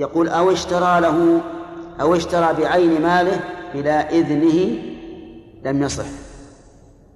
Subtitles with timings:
[0.00, 1.40] يقول أو اشترى له
[2.00, 3.40] أو اشترى بعين ماله
[3.74, 4.82] بلا إذنه
[5.64, 6.04] لم يصح.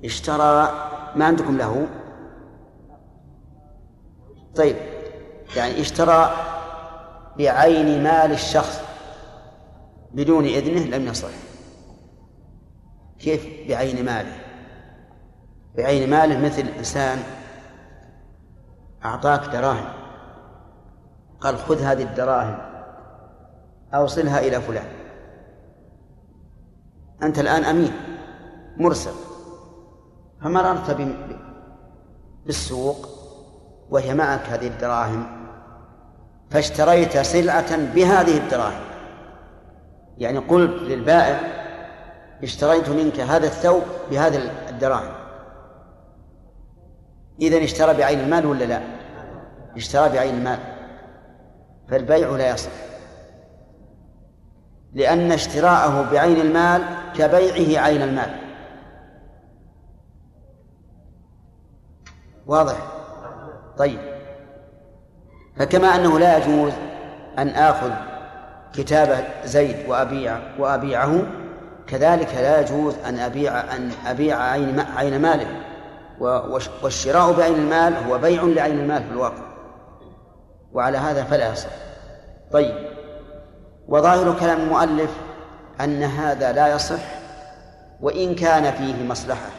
[0.05, 0.73] اشترى
[1.17, 1.87] ما عندكم له؟
[4.57, 4.77] طيب
[5.57, 6.31] يعني اشترى
[7.39, 8.81] بعين مال الشخص
[10.15, 11.29] بدون إذنه لم يصح.
[13.19, 14.37] كيف بعين ماله؟
[15.77, 17.19] بعين ماله مثل إنسان
[19.05, 19.89] أعطاك دراهم
[21.41, 22.74] قال خذ هذه الدراهم.
[23.95, 24.87] أوصلها إلى فلان.
[27.23, 27.93] أنت الآن أمين
[28.77, 29.13] مرسل.
[30.43, 30.97] فمررت
[32.47, 33.09] بالسوق
[33.91, 35.27] وهي معك هذه الدراهم
[36.51, 38.85] فاشتريت سلعة بهذه الدراهم.
[40.19, 41.41] يعني قلت للبائع
[42.43, 45.15] اشتريت منك هذا الثوب بهذه الدراهم.
[47.41, 48.81] إذا اشترى بعين المال ولا لا؟
[49.77, 50.59] اشترى بعين المال.
[51.89, 52.71] فالبيع لا يصح.
[54.95, 56.83] لأن اشتراءه بعين المال
[57.15, 58.31] كبيعه عين المال.
[62.47, 62.77] واضح؟
[63.79, 63.99] طيب.
[65.57, 66.73] فكما أنه لا يجوز
[67.39, 67.91] أن آخذ
[68.75, 71.23] كتاب زيد وأبيع وأبيعه
[71.87, 75.47] كذلك لا يجوز أن أبيع أن أبيع عين عين ماله.
[76.83, 79.55] والشراء بعين المال هو بيع لعين المال في الواقع.
[80.73, 81.71] وعلى هذا فلا يصح.
[82.53, 83.04] طيب.
[83.89, 85.17] وظاهر كلام المؤلف
[85.81, 87.03] أن هذا لا يصح
[88.01, 89.51] وإن كان فيه مصلحة.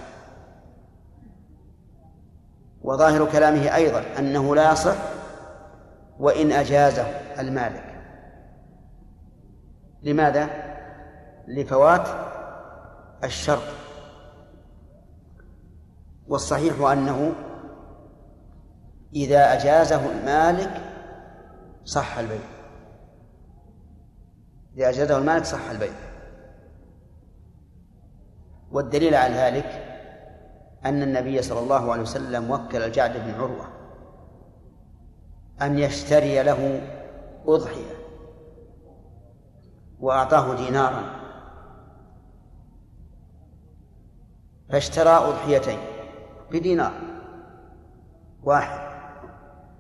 [2.82, 4.96] وظاهر كلامه أيضا أنه لا يصح
[6.20, 7.06] وإن أجازه
[7.40, 7.96] المالك.
[10.04, 10.50] لماذا؟
[11.48, 12.08] لفوات
[13.24, 13.74] الشرط.
[16.28, 17.34] والصحيح أنه
[19.16, 20.82] إذا أجازه المالك
[21.86, 22.55] صح البيع.
[24.78, 25.94] إذا أجازه المالك صح البيع.
[28.72, 29.66] والدليل على ذلك
[30.86, 33.68] أن النبي صلى الله عليه وسلم وكل الجعد بن عروة
[35.62, 36.82] أن يشتري له
[37.48, 37.96] أضحية
[40.00, 41.04] وأعطاه دينارا.
[44.70, 45.80] فاشترى أضحيتين
[46.52, 46.94] بدينار
[48.44, 48.80] واحد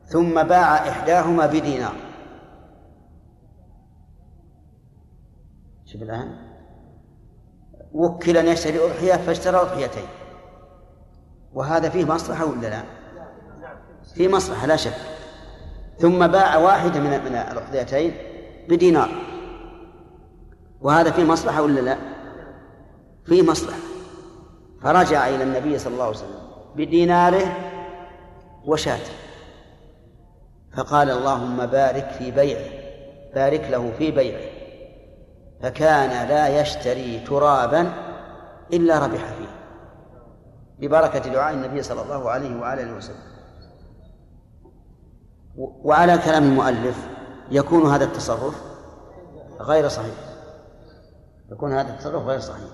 [0.05, 2.04] ثم باع إحداهما بدينار.
[5.95, 6.35] شوف الآن.
[7.93, 10.07] وكل أن يشتري أضحية فاشترى أضحيتين.
[11.53, 12.83] وهذا فيه مصلحة ولا لا؟
[14.15, 14.97] فيه مصلحة لا شك.
[15.97, 18.13] ثم باع واحدة من من الأضحيتين
[18.69, 19.09] بدينار.
[20.81, 21.97] وهذا فيه مصلحة ولا لا؟
[23.25, 23.79] فيه مصلحة.
[24.81, 26.39] فرجع إلى النبي صلى الله عليه وسلم
[26.75, 27.57] بديناره
[28.65, 29.13] وشاته.
[30.73, 32.65] فقال اللهم بارك في بيعه
[33.35, 34.54] بارك له في بيعه.
[35.61, 37.93] فكان لا يشتري ترابا
[38.73, 39.55] إلا ربح فيه
[40.79, 43.35] ببركة دعاء النبي صلى الله عليه وآله وسلم.
[45.57, 47.07] وعلى كلام المؤلف
[47.51, 48.55] يكون هذا التصرف
[49.59, 50.15] غير صحيح.
[51.51, 52.69] يكون هذا التصرف غير صحيح.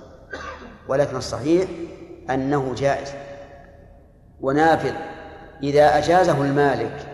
[0.87, 1.69] ولكن الصحيح
[2.29, 3.13] أنه جائز
[4.41, 4.93] ونافذ.
[5.63, 7.07] إذا أجازه المالك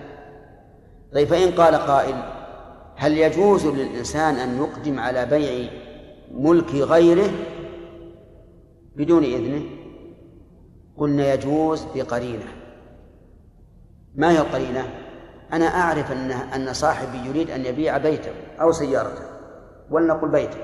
[1.14, 2.16] طيب فإن قال قائل
[3.00, 5.70] هل يجوز للإنسان أن يقدم على بيع
[6.32, 7.32] ملك غيره
[8.96, 9.62] بدون إذنه؟
[10.98, 12.46] قلنا يجوز بقرينة.
[14.16, 14.90] ما هي القرينة؟
[15.54, 18.32] أنا أعرف أن أن صاحبي يريد أن يبيع بيته
[18.62, 19.24] أو سيارته
[19.90, 20.60] ولنقل بيته.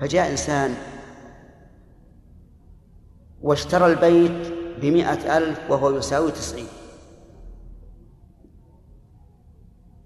[0.00, 0.74] فجاء إنسان
[3.42, 6.66] واشترى البيت بمئة ألف وهو يساوي تسعين.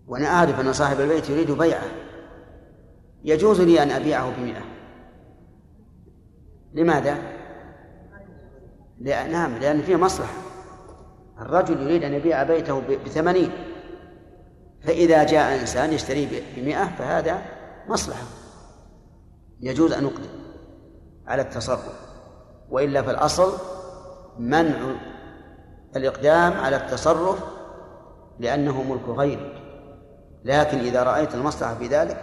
[0.08, 1.88] وأنا أعرف أن صاحب البيت يريد بيعه.
[3.24, 4.62] يجوز لي أن أبيعه بمئة.
[6.74, 7.19] لماذا؟
[9.00, 10.32] لأن نعم لأن فيه مصلحة.
[11.41, 13.52] الرجل يريد أن يبيع بيته بثمانين.
[14.82, 17.43] فإذا جاء إنسان يشتريه بمئة فهذا
[17.88, 18.22] مصلحة.
[19.60, 20.28] يجوز أن نقدم
[21.26, 22.08] على التصرف.
[22.70, 23.52] وإلا فالأصل
[24.38, 24.96] منع
[25.96, 27.44] الإقدام على التصرف
[28.38, 29.68] لأنه ملك غيرك.
[30.48, 32.16] لكن إذا رأيت المصلحة في ذلك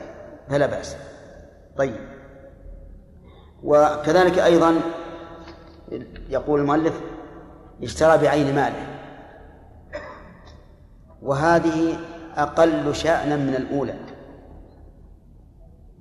[0.50, 0.98] فلا بأس.
[1.78, 1.96] طيب.
[3.64, 4.82] وكذلك أيضا
[6.30, 6.94] يقول المؤلف
[7.84, 8.88] اشترى بعين ماله.
[11.22, 11.98] وهذه
[12.38, 13.96] أقل شأنا من الأولى.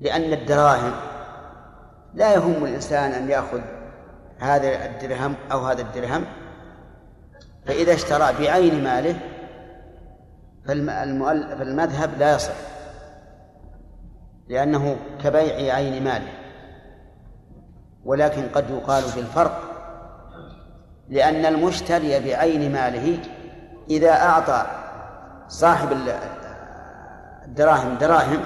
[0.01, 0.93] لأن الدراهم
[2.15, 3.61] لا يهم الإنسان أن يأخذ
[4.39, 6.25] هذا الدرهم أو هذا الدرهم.
[7.67, 9.21] فإذا اشترى بعين ماله
[10.67, 12.55] فالمذهب لا يصح.
[14.49, 16.33] لأنه كبيع عين ماله.
[18.05, 19.61] ولكن قد يقال في الفرق
[21.09, 23.19] لأن المشتري بعين ماله
[23.91, 24.67] إذا أعطى
[25.49, 25.89] صاحب
[27.47, 28.41] الدراهم دراهم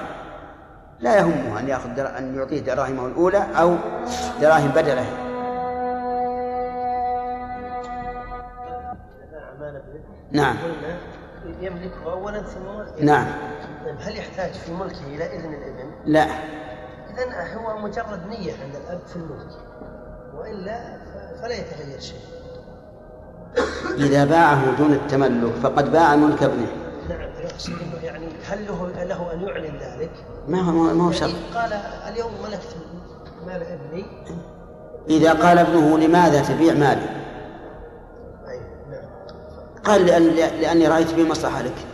[0.99, 3.75] لا يهمه أن يأخذ أن يعطيه دراهمه الأولى أو
[4.41, 5.05] دراهم بدله.
[10.31, 10.55] نعم.
[11.61, 13.25] يملكه أولا ثم نعم.
[13.85, 16.23] طيب هل يحتاج في ملكه إلى إذن الإبن؟ لا.
[17.09, 19.49] إذن هو مجرد نية عند الأب في الملك
[20.35, 20.97] وإلا
[21.41, 22.19] فلا يتغير شيء.
[23.97, 26.67] إذا باعه دون التملك فقد باع ملك ابنه.
[27.09, 30.11] نعم يقصد إنه يعني هل له له أن يعلن ذلك؟
[30.47, 31.29] ما هو ما هو شرط.
[31.29, 31.73] يعني قال
[32.13, 32.75] اليوم ملكت
[33.47, 34.05] مال ابني.
[35.09, 37.18] إذا قال ابنه لماذا تبيع مالي؟
[39.83, 40.23] قال لأن
[40.61, 41.85] لأني رأيت فيه مصلحة لك.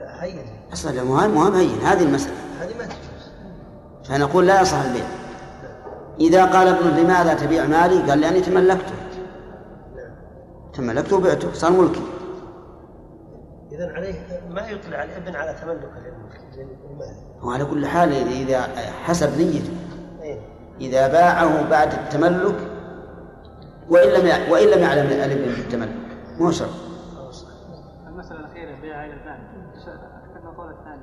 [0.00, 0.38] لا هين.
[0.72, 2.34] أصلا المهم مهم هين هذه المسألة.
[2.60, 3.30] هذه ما تجوز.
[4.04, 5.04] فنقول لا يصح البيع.
[6.20, 8.94] إذا قال ابنه لماذا تبيع مالي؟ قال لأني تملكته.
[10.74, 12.02] تملكته وبعته صار ملكي.
[13.72, 14.14] اذا عليه
[14.50, 15.90] ما يطلع الابن على تملك
[16.56, 18.60] للمال وعلى كل حال إذا
[19.04, 19.72] حسب نيته.
[20.22, 20.40] أي.
[20.80, 22.54] إذا باعه بعد التملك
[23.90, 25.92] وإن لم وإن لم يعلم الابن بالتملك
[26.38, 26.68] مو شرط
[28.08, 29.42] المسألة الأخيرة بيع الثاني.
[30.34, 31.02] ذكرنا القول الثاني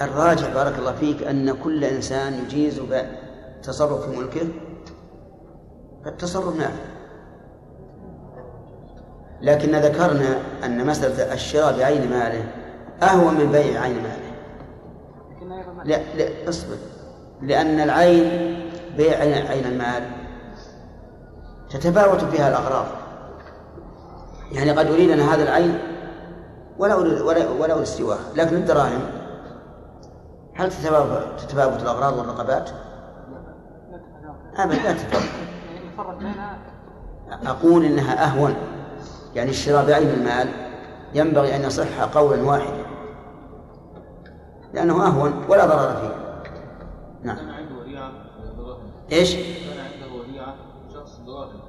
[0.00, 2.80] الراجح بارك الله فيك أن كل إنسان يجيز
[3.56, 4.48] التصرف في ملكه.
[6.04, 6.84] فالتصرف نافع.
[9.40, 12.44] لكن ذكرنا أن مسألة الشراء بعين ماله
[13.02, 14.26] أهون من بيع عين ماله.
[15.84, 16.76] لا لا اصبر.
[17.42, 18.65] لأن العين
[18.96, 20.02] بيع عين المال
[21.70, 22.86] تتفاوت فيها الأغراض.
[24.52, 25.78] يعني قد أريد أن هذا العين
[26.78, 29.00] ولا أريد ولا ولا سواه لكن الدراهم؟
[30.54, 32.70] هل تتفاوت تتفاوت الأغراض والرقبات؟
[34.56, 35.24] أبدا لا تتفاوت.
[37.46, 38.54] أقول إنها أهون
[39.34, 40.48] يعني الشراء بعين المال
[41.14, 42.86] ينبغي أن يصح قولا واحدا
[44.74, 46.14] لأنه أهون ولا ضرر فيه.
[47.22, 47.55] نعم.
[49.12, 50.56] إيش؟ كان عنده وديعة
[50.94, 51.60] شخص دراهم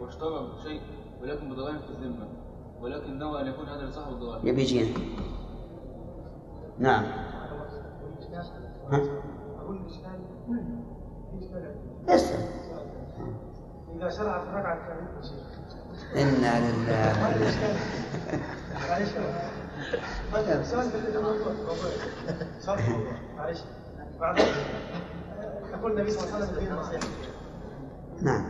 [0.00, 0.80] واشترى شيء
[1.22, 2.28] ولكن بدراهم في الذمة.
[2.80, 4.98] ولكن نوى أن يكون هذا لصاحب الدراهم يبي يجينا
[6.78, 7.04] نعم.
[8.90, 9.00] ها؟
[12.08, 12.48] اسلم
[13.96, 15.56] إذا شرع في الركعة الثانية شيخ
[16.16, 17.20] إنا لله.
[18.88, 19.10] معلش
[20.70, 21.52] سؤال في الموضوع
[23.36, 23.58] معلش.
[24.20, 24.40] بعد.
[25.78, 27.06] يقول النبي صلى الله عليه وسلم فيه
[28.22, 28.44] نعم؟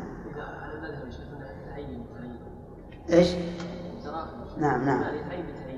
[4.05, 4.26] صراحة
[4.58, 5.05] نعم نعم.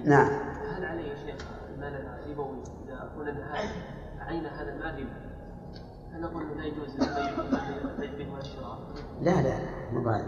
[0.04, 0.28] نعم.
[0.76, 3.70] هل عليه يا شيخ المال الربوي إذا قلنا هذا
[4.26, 5.06] عين هذا المال
[6.14, 6.88] هل نقول لا يجوز
[7.98, 8.78] البيع به والشراء؟
[9.22, 9.58] لا لا
[9.92, 10.24] لا بعد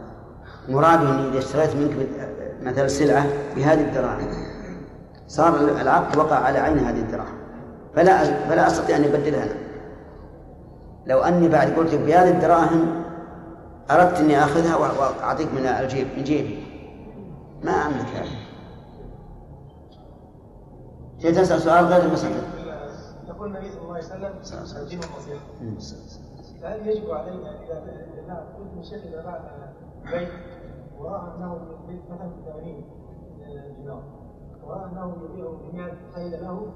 [0.68, 2.08] مراد إذا اشتريت منك
[2.62, 3.26] مثلا سلعة
[3.56, 4.28] بهذه الدراهم
[5.28, 7.38] صار العقد وقع على عين هذه الدراهم.
[7.94, 9.69] فلا فلا أستطيع أن أبدلها أنا.
[11.06, 13.02] لو أني بعد قلت بهذه الدراهم
[13.90, 16.64] أردت أني آخذها وأ- وأعطيك من الجيب من جيبي.
[17.64, 18.06] ما املك
[21.24, 22.42] هذا تسأل سؤال غير المسألة.
[23.28, 25.40] يقول النبي صلى الله عليه وسلم الدين النصيحة
[26.62, 27.50] فهل يجب علينا
[28.24, 29.40] إذا قلت من شيخ إذا باع
[30.12, 30.28] بيت
[30.98, 32.84] ورأى أنه البيت مثلا ب 80
[33.76, 34.02] دينار
[34.64, 36.66] ورأى أنه يبيعه ب 100 خيل له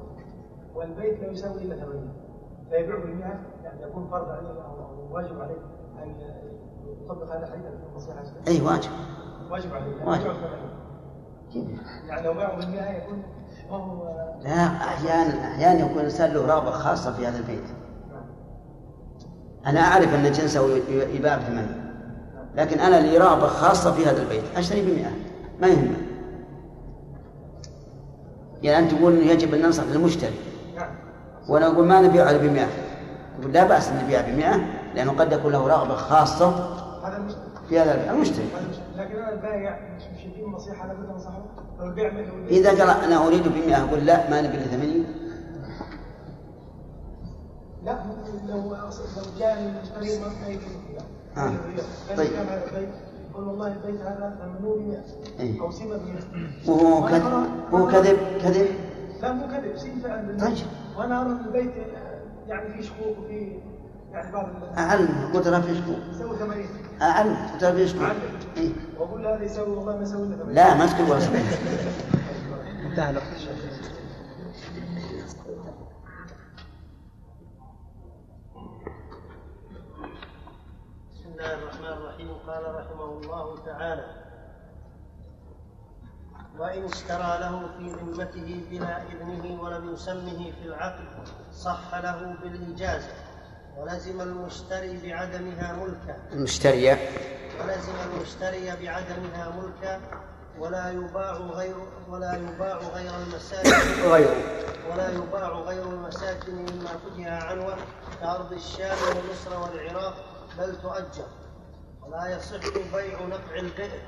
[0.75, 2.13] والبيت لا يساوي إلا 80
[2.71, 5.57] فيبيعه ب 100 يعني يكون فرض عليه أو واجب عليه
[6.03, 6.15] أن
[7.05, 8.91] يطبق هذا الحديث النصيحة أي واجب.
[9.51, 9.97] واجب عليه.
[9.97, 10.21] يعني واجب.
[10.21, 11.79] يبيعه ب 80
[12.09, 13.23] يعني لو باعه ب 100 يكون
[14.43, 17.65] لا أحيانا أحيانا يكون الإنسان له رغبة خاصة في هذا البيت.
[19.67, 21.85] أنا أعرف أن جنسه يباع بثمانية
[22.57, 24.45] لكن أنا لي رغبة خاصة في هذا البيت.
[24.57, 25.11] أشتري بمئة.
[25.61, 25.97] ما يهمه
[28.63, 30.35] يعني أنت تقول يجب أن ننصح للمشتري.
[31.49, 32.69] أقول ما نبيع على بمئة.
[33.39, 34.61] يقول لا بأس أن نبيع بمئة
[34.95, 36.49] لأنه قد يكون له رغبة خاصة
[37.05, 38.49] هذا المشكلة في هذا المشتري
[38.97, 41.43] لكن أنا البايع مش يديني نصيحة لابد انصحه
[41.81, 42.13] لو البيع
[42.49, 45.05] إذا قال أنا أريد بمئة أقول لا ما نبي إلا 80
[47.85, 47.99] لا
[48.49, 48.75] لو لو
[49.39, 50.65] جاء المشتري ما يدري
[51.37, 51.53] آه.
[52.17, 52.31] طيب.
[52.75, 52.89] طيب.
[53.31, 54.99] يقول والله البيت هذا ب 100
[55.41, 55.61] إيه.
[55.61, 56.03] أو سمه ب
[56.67, 58.67] 100 وهو كذب وهو كذب كذب.
[59.25, 60.41] لا مو كذب سين بالبيت.
[60.45, 60.57] طيب.
[60.97, 61.73] وأنا أرى إن البيت
[62.49, 63.59] يعني فيه شكوك وفيه
[64.13, 66.67] يعني بعض اعلم قلت لا في شكوك يسوي 80
[67.03, 68.11] أعلم تعرف إيش تقول؟
[68.57, 68.73] إيه.
[68.99, 70.55] وأقول هذا يسوي والله ما يسوي إلا ثمانية.
[70.55, 71.27] لا ما تقول والله
[72.91, 73.25] انتهى الوقت
[81.13, 84.24] بسم الله الرحمن الرحيم قال رحمه الله تعالى
[86.59, 93.13] وإن اشترى له في ذمته بلا إذنه ولم يسمه في العقد صح له بالإجازة.
[93.77, 96.17] ولزم المشتري بعدمها ملكا.
[96.33, 96.99] المشترية.
[97.61, 100.01] ولزم المشتري بعدمها ملكا.
[100.59, 101.75] ولا يباع غير
[102.09, 104.37] ولا يباع غير المساجد غيره
[104.93, 107.77] ولا يباع غير المساكن مما فتح عنوه
[108.21, 110.15] كأرض الشام ومصر والعراق
[110.59, 111.27] بل تؤجر.
[112.03, 114.01] ولا يصح بيع نفع البئر.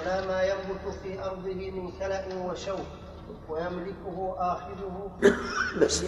[0.00, 2.86] ولا ما ينبت في أرضه من كلأ وشوك
[3.48, 5.10] ويملكه آخذه
[5.80, 6.04] بس.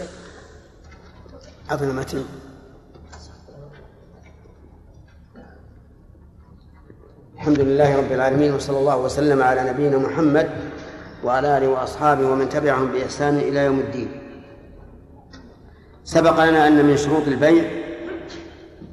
[1.70, 2.24] عطنا متن.
[7.36, 10.50] الحمد لله رب العالمين وصلى الله وسلم على نبينا محمد
[11.24, 14.08] وعلى آله وأصحابه ومن تبعهم بإحسان إلى يوم الدين.
[16.04, 17.64] سبق لنا أن من شروط البيع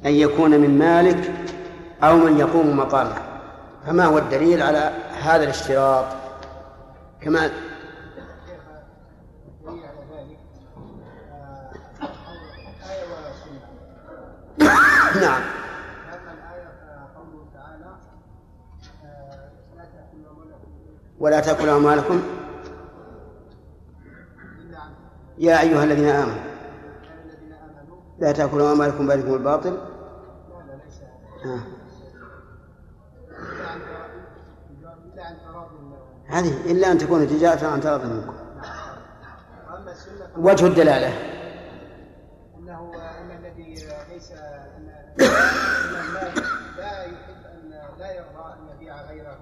[0.06, 1.32] أن يكون من مالك
[2.02, 3.25] أو من يقوم مقامه.
[3.86, 4.90] فما هو الدليل على
[5.22, 6.04] هذا الاشتراط؟
[7.20, 7.50] كما
[15.22, 15.42] نعم.
[16.12, 17.96] أما الآية آه، قوله تعالى
[19.04, 20.70] آه، لا تأكلوا أموالكم.
[21.18, 21.40] ولا
[25.38, 26.40] يا أيها الذين آمنوا.
[28.18, 29.78] لا تأكلوا أموالكم بينكم الباطل.
[31.44, 31.60] آه.
[33.38, 34.10] إلا عن تراض
[35.12, 36.15] إلا عن تراض منكم.
[36.28, 38.34] هذه إلا أن تكون تجارة عن تراض منكم.
[40.36, 41.08] وجه الدلالة.
[42.58, 43.74] أنه أن الذي
[44.12, 45.26] ليس أن أن
[46.76, 49.38] لا يحب أن لا يرضى أن يبيع غيره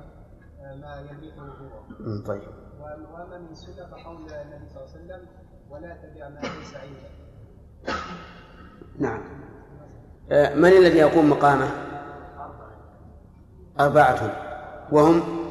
[0.81, 2.25] ما يملكه هو.
[2.27, 2.43] طيب.
[2.81, 5.27] وأما من السنة فقول النبي صلى الله عليه وسلم
[5.71, 7.25] ولا تبع ما ليس عندك
[8.99, 9.21] نعم.
[10.33, 11.69] آه، من الذي يقوم مقامه؟
[13.81, 14.33] أربعة.
[14.93, 15.44] وهم؟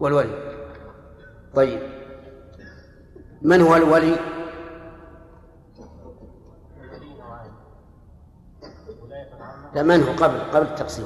[0.00, 0.60] والولي.
[1.54, 1.80] طيب.
[3.42, 4.16] من هو الولي؟
[9.74, 11.04] لا من هو؟ قبل قبل التقسيم.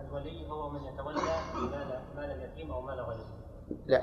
[0.00, 1.20] الولي هو من يتولى
[1.54, 3.26] مال مال اليتيم أو مال غيره.
[3.86, 4.02] لا.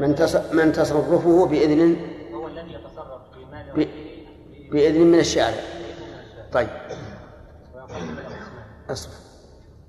[0.00, 0.08] من.
[0.52, 1.96] من تصرفه بإذن
[2.34, 3.76] هو الذي يتصرف في مال ب...
[3.76, 4.70] غيره.
[4.70, 5.60] بإذن من الشارع.
[6.52, 6.68] طيب.
[8.90, 9.14] أصبر.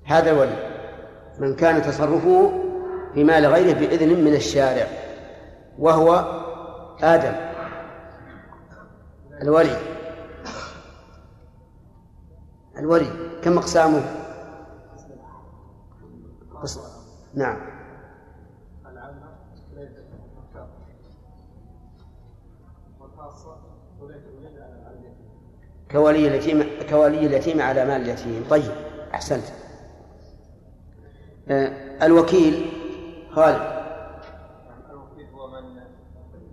[0.04, 0.77] هذا الولي.
[1.38, 2.52] من كان تصرفه
[3.14, 4.86] في مال غيره بإذن من الشارع
[5.78, 6.24] وهو
[7.00, 7.32] آدم
[9.42, 9.76] الولي.
[12.78, 13.10] الولي
[13.42, 14.02] كم أقسامه؟
[16.62, 16.80] قسم
[17.34, 17.78] نعم.
[25.90, 28.44] كولي اليتيم كولي اليتيم على مال اليتيم.
[28.50, 28.72] طيب
[29.14, 29.44] أحسنت.
[32.02, 32.70] الوكيل
[33.34, 33.60] خالد
[34.90, 35.80] الوكيل هو من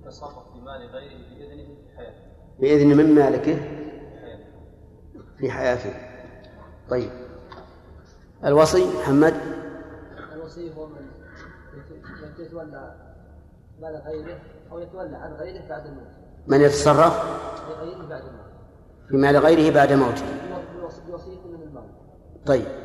[0.05, 2.19] يتصرف في مال غيره بإذنه في حياته.
[2.59, 4.45] بإذن من مالكه؟ في حياته.
[5.37, 5.93] في حياته.
[6.89, 7.09] طيب.
[8.45, 9.33] الوصي محمد؟
[10.33, 10.95] الوصي هو من
[12.21, 12.95] من يتولى
[13.81, 14.39] مال غيره
[14.71, 16.07] أو يتولى عن غيره بعد الموت.
[16.47, 17.23] من يتصرف؟
[17.69, 18.45] لغيره بعد الموت.
[19.09, 20.25] في مال غيره بعد موته.
[20.81, 21.83] بوص- بوصية من المال
[22.45, 22.84] طيب.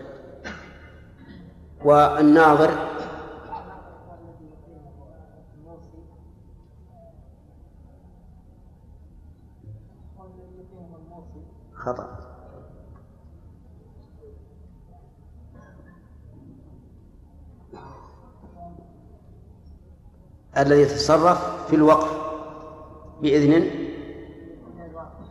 [1.84, 2.70] والناظر.
[11.74, 12.20] خطأ.
[20.58, 22.20] الذي يتصرف في الوقف
[23.20, 23.70] بإذن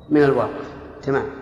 [0.10, 0.74] من الواقف.
[1.02, 1.39] تمام.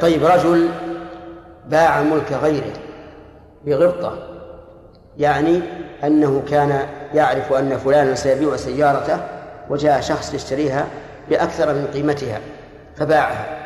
[0.00, 0.68] طيب رجل
[1.68, 2.72] باع ملك غيره
[3.66, 4.18] بغبطة
[5.18, 5.62] يعني
[6.04, 9.20] أنه كان يعرف أن فلانا سيبيع سيارته
[9.70, 10.86] وجاء شخص يشتريها
[11.30, 12.40] بأكثر من قيمتها
[12.96, 13.64] فباعها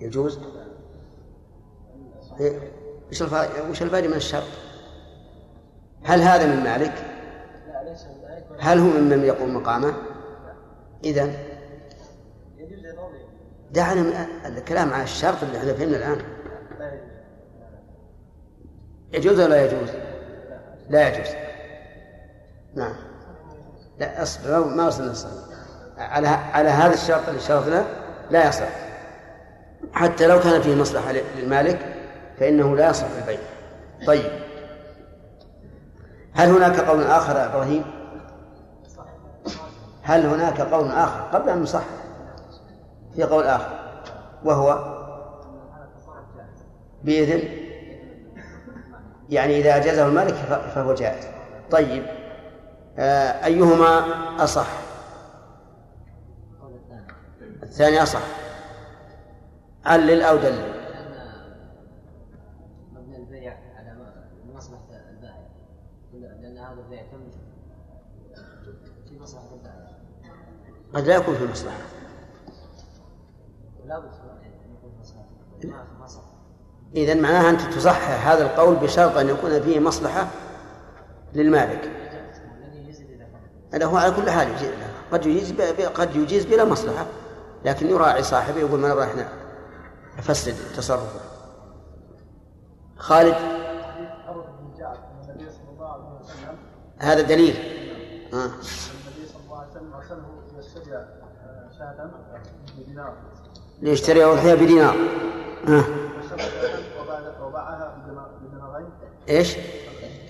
[0.00, 0.38] يجوز
[2.40, 2.58] إيه،
[3.10, 3.22] وش
[3.70, 4.42] وش الفائدة من الشرط؟
[6.04, 6.92] هل هذا من مالك؟
[8.58, 9.94] هل هو ممن يقوم مقامه؟
[11.04, 11.30] إذا
[12.58, 12.84] يجوز
[13.74, 14.12] دعنا من
[14.46, 16.18] الكلام على الشرط اللي إحنا فهمنا الآن.
[19.12, 19.88] يجوز ولا لا يجوز؟
[20.90, 21.34] لا يجوز.
[22.74, 22.94] نعم.
[23.98, 25.34] لا أصبر ما وصلنا الصحيح.
[25.98, 27.84] على على هذا الشرط اللي شرطنا
[28.30, 28.68] لا يصح.
[29.92, 31.78] حتى لو كان فيه مصلحة للمالك
[32.38, 33.40] فإنه لا يصح البيع.
[34.06, 34.30] طيب.
[36.34, 37.84] هل هناك قول آخر يا إبراهيم؟
[40.02, 41.82] هل هناك قول آخر قبل أن نصح
[43.16, 43.84] في قول آخر.
[44.44, 44.94] وهو
[47.04, 47.48] بإذن
[49.30, 50.34] يعني إذا أجازه المالك
[50.74, 51.24] فهو جائز.
[51.70, 52.06] طيب
[52.98, 54.04] آه، أيهما
[54.44, 54.66] أصح؟
[57.62, 58.22] الثاني أصح.
[59.84, 60.84] علل أو دلل؟
[70.94, 71.76] قد لا يكون في مصلحة
[73.84, 75.28] ولا بد أن يكون مصلحة
[75.64, 76.34] ما في مصلحة
[76.96, 80.28] إذا معناها أنت تصحح هذا القول بشرط أن يكون فيه مصلحة
[81.34, 81.90] للمالك.
[83.74, 84.70] هو على كل حال يجيز
[85.12, 85.52] قد يجيز
[85.94, 87.06] قد يجيز بلا مصلحة
[87.64, 89.28] لكن يراعي صاحبه يقول ما إحنا؟
[90.18, 91.20] نفسد تصرفه.
[92.96, 93.34] خالد؟
[96.98, 97.56] هذا دليل.
[98.34, 98.50] آه.
[103.82, 104.96] ليشتري أضحية بدينار.
[105.68, 105.84] آه.
[106.36, 107.94] فاشترى شاة وباع- وباعها
[109.28, 109.56] إيش؟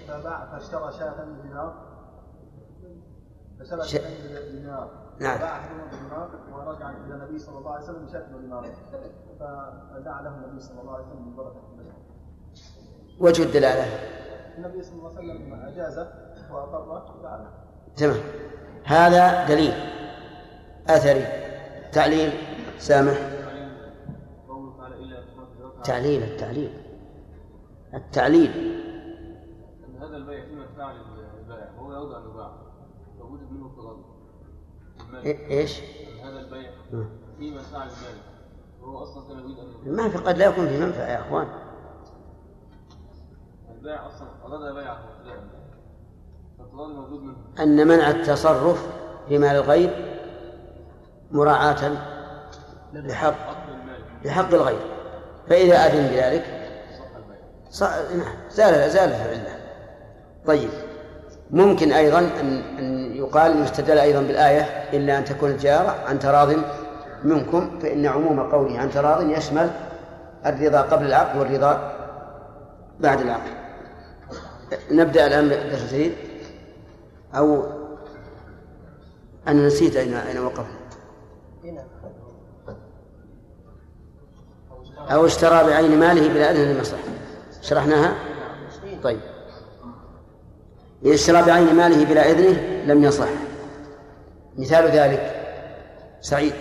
[0.08, 1.74] فباع فاشترى شاة بدينار
[3.60, 4.00] فشرى ش- شاة
[4.50, 5.38] بدينار نعم.
[5.38, 8.70] فباع احدهما بدينار ورجع إلى النبي صلى الله عليه وسلم بشاة بدينار
[9.40, 11.60] فدعا له النبي صلى الله عليه وسلم بالبركه
[13.20, 13.84] وجه الدلالة.
[14.58, 16.08] النبي صلى الله عليه وسلم اجازه
[16.50, 17.50] واقر فعله
[17.96, 18.16] تمام.
[18.84, 19.74] هذا دليل.
[20.88, 21.24] أثري.
[21.92, 22.32] تعليل.
[22.78, 23.18] سامح.
[25.84, 26.72] تعليل التعليل.
[27.94, 28.50] التعليل.
[29.88, 32.52] أن هذا البيع في منفعه للبائع وهو يرضى ان يباع
[33.18, 33.70] فوجد منه
[35.50, 36.70] إيش؟ أن هذا البيع.
[37.38, 38.24] فيه منفعه للمالك
[38.82, 41.48] وهو أصلا كان يريد أن ما في قد لا يكون في منفعة يا أخوان.
[43.78, 44.98] البائع أصلا أراد بيعه
[46.58, 47.36] فالاضطرار موجود منه.
[47.60, 48.88] أن منع التصرف
[49.28, 50.20] في مال الغير
[51.30, 51.92] مراعاة
[52.92, 53.34] لحق
[54.24, 54.93] لحق الغير.
[55.48, 56.44] فإذا أذن بذلك
[58.16, 59.56] نعم، زال زالت العلة.
[60.46, 60.68] طيب
[61.50, 66.52] ممكن أيضا أن أن يقال يستدل أيضا بالآية إلا أن تكون التجارة عن تراض
[67.24, 69.70] منكم فإن عموم قوله عن تراض يشمل
[70.46, 71.92] الرضا قبل العقد والرضا
[73.00, 73.50] بعد العقد.
[74.90, 76.12] نبدأ الآن الجديد
[77.34, 77.64] أو
[79.48, 80.84] أنا نسيت أين أين وقفنا
[85.10, 87.02] أو اشترى بعين ماله بلا أذن للمصلحة
[87.62, 88.14] شرحناها؟
[89.02, 89.20] طيب.
[91.04, 93.28] إذا اشترى بعين ماله بلا إذنه لم يصح.
[94.58, 95.44] مثال ذلك.
[96.20, 96.52] سعيد.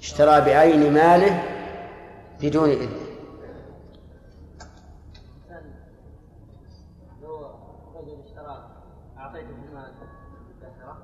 [0.00, 1.42] اشترى بعين ماله
[2.42, 3.00] بدون إذنه
[7.22, 7.36] لو
[7.94, 8.70] رجل اشترى
[9.18, 9.92] أعطيته المال
[10.60, 10.98] بالآخرة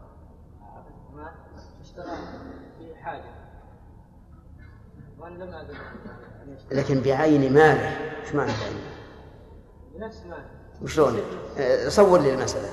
[0.63, 1.33] أعطيته المال
[1.81, 2.17] اشترى
[2.79, 3.25] في حاجة
[5.19, 5.26] وأنا لم أذن أن يشتري
[6.71, 8.81] لكن بعين ماله إيش معنى بعين
[9.95, 10.45] بنفس مال
[10.83, 11.21] وشلون؟
[11.59, 12.69] آه، صور لي المسألة.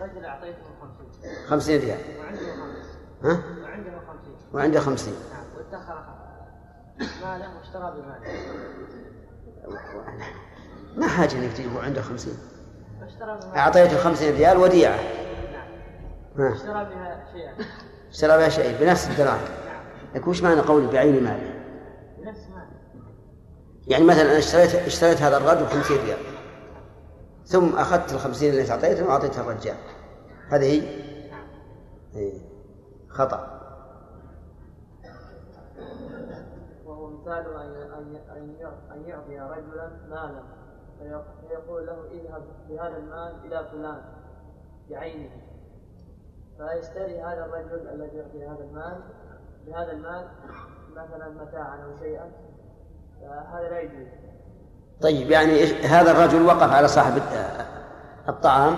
[0.00, 1.46] رجل أعطيته خمسين.
[1.46, 1.98] خمسين ريال.
[2.18, 2.86] وعنده خمس
[3.22, 4.36] ها؟ وعنده خمسين.
[4.52, 5.14] وعنده خمسين.
[5.32, 6.04] نعم وادخر
[7.24, 8.20] ماله واشترى بماله.
[10.96, 12.38] ما حاجة إنك تجيبه عنده خمسين.
[13.00, 13.58] فاشترى بماله.
[13.58, 14.98] أعطيته خمسين ريال وديعة.
[16.36, 16.52] نعم.
[16.52, 17.54] اشترى بها شيئا.
[18.10, 19.44] اشترى بها شيء بنفس الدراهم.
[19.66, 19.84] نعم.
[20.14, 21.55] لكن وش معنى قولي بعين ماله ماله؟
[23.86, 26.18] يعني مثلا أنا اشتريت اشتريت هذا الرجل 50 ريال
[27.44, 29.76] ثم أخذت الخمسين اللي أعطيتها وأعطيتها الرجال.
[30.48, 30.82] هذه هي؟
[32.16, 32.40] إيه.
[33.08, 33.56] خطأ.
[36.86, 37.46] وهو مثال
[38.92, 40.42] أن يعطي رجلا مالا
[40.98, 44.02] فيق- فيقول له اذهب بهذا المال إلى فلان
[44.90, 45.30] بعينه.
[46.58, 49.00] فيشتري هذا الرجل الذي يعطي هذا المال
[49.66, 50.28] بهذا المال
[50.96, 52.30] مثلا متاعا أو شيئا
[53.20, 54.06] فهذا لا يجوز.
[55.02, 57.22] طيب يعني إيش- هذا الرجل وقف على صاحب
[58.28, 58.76] الطعام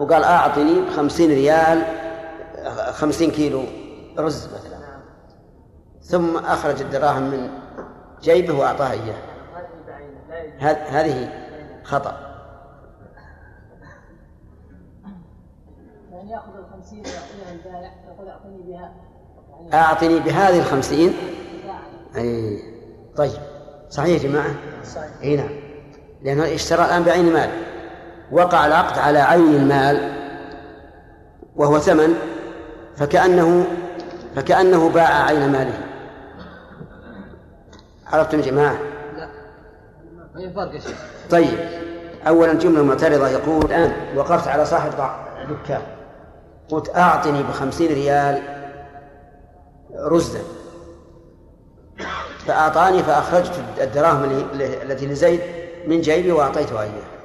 [0.00, 1.82] وقال أعطني خمسين ريال
[2.92, 3.62] خمسين كيلو
[4.18, 4.78] رز مثلا.
[4.78, 5.00] نعم.
[6.02, 7.48] ثم أخرج الدراهم من
[8.22, 9.16] جيبه وأعطاها إياه.
[10.90, 11.32] هذه
[11.84, 12.16] خطأ.
[16.12, 18.94] يعني يأخذ الخمسين ويعطيها البائع يقول أعطني بها
[19.74, 21.12] أعطني بهذه الخمسين؟
[22.16, 22.58] أي
[23.16, 23.40] طيب.
[23.90, 25.10] صحيح يا جماعة؟ صحيح.
[25.22, 25.48] أي نعم.
[26.22, 27.50] لأنه اشترى الآن بعين مال.
[28.32, 30.12] وقع العقد على عين المال
[31.56, 32.14] وهو ثمن
[32.96, 33.66] فكأنه
[34.36, 35.78] فكأنه باع عين ماله.
[38.06, 38.76] عرفتم يا جماعة؟
[40.78, 40.98] شيخ.
[41.30, 41.58] طيب.
[42.28, 44.90] أولا جملة معترضة يقول الآن وقفت على صاحب
[45.48, 45.82] دكان
[46.68, 48.42] قلت أعطني بخمسين ريال
[49.94, 50.40] رزدا.
[52.46, 54.24] فأعطاني فأخرجت الدراهم
[54.60, 55.40] التي لزيد
[55.86, 57.16] من جيبي وأعطيتها إياه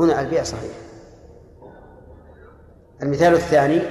[0.00, 0.72] هنا البيع صحيح.
[3.02, 3.82] المثال الثاني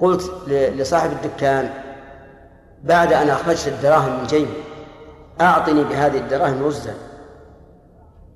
[0.00, 1.70] قلت لصاحب الدكان
[2.84, 4.62] بعد أن أخرجت الدراهم من جيبي
[5.40, 6.94] أعطني بهذه الدراهم رزدا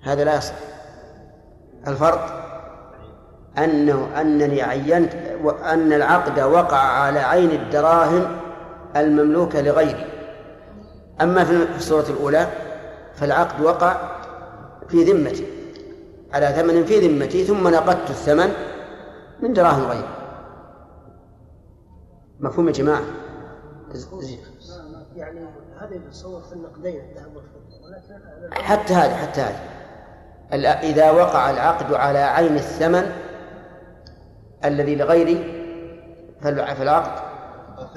[0.02, 0.54] هذا لا يصح.
[1.86, 2.40] الفرق
[3.58, 8.36] أنه أنني عينت وأن العقد وقع على عين الدراهم
[8.96, 10.09] المملوكة لغيري.
[11.22, 12.46] أما في الصورة الأولى
[13.14, 13.96] فالعقد وقع
[14.88, 15.46] في ذمتي
[16.32, 18.52] على ثمن في ذمتي ثم نقدت الثمن
[19.42, 20.08] من دراهم غيري.
[22.40, 23.00] مفهوم يا جماعة؟
[25.16, 25.40] يعني
[25.80, 29.60] هذا يتصور في النقدين الذهب والفضة حتى هذا حتى هذا
[30.82, 33.12] إذا وقع العقد على عين الثمن
[34.64, 35.36] الذي لغيري
[36.42, 37.22] فالع- فالعقد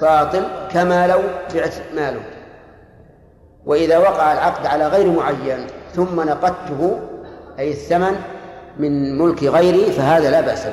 [0.00, 1.20] باطل كما لو
[1.54, 2.22] بعت ماله.
[3.66, 7.00] وإذا وقع العقد على غير معين ثم نقدته
[7.58, 8.14] أي الثمن
[8.78, 10.72] من ملك غيري فهذا لا بأس به.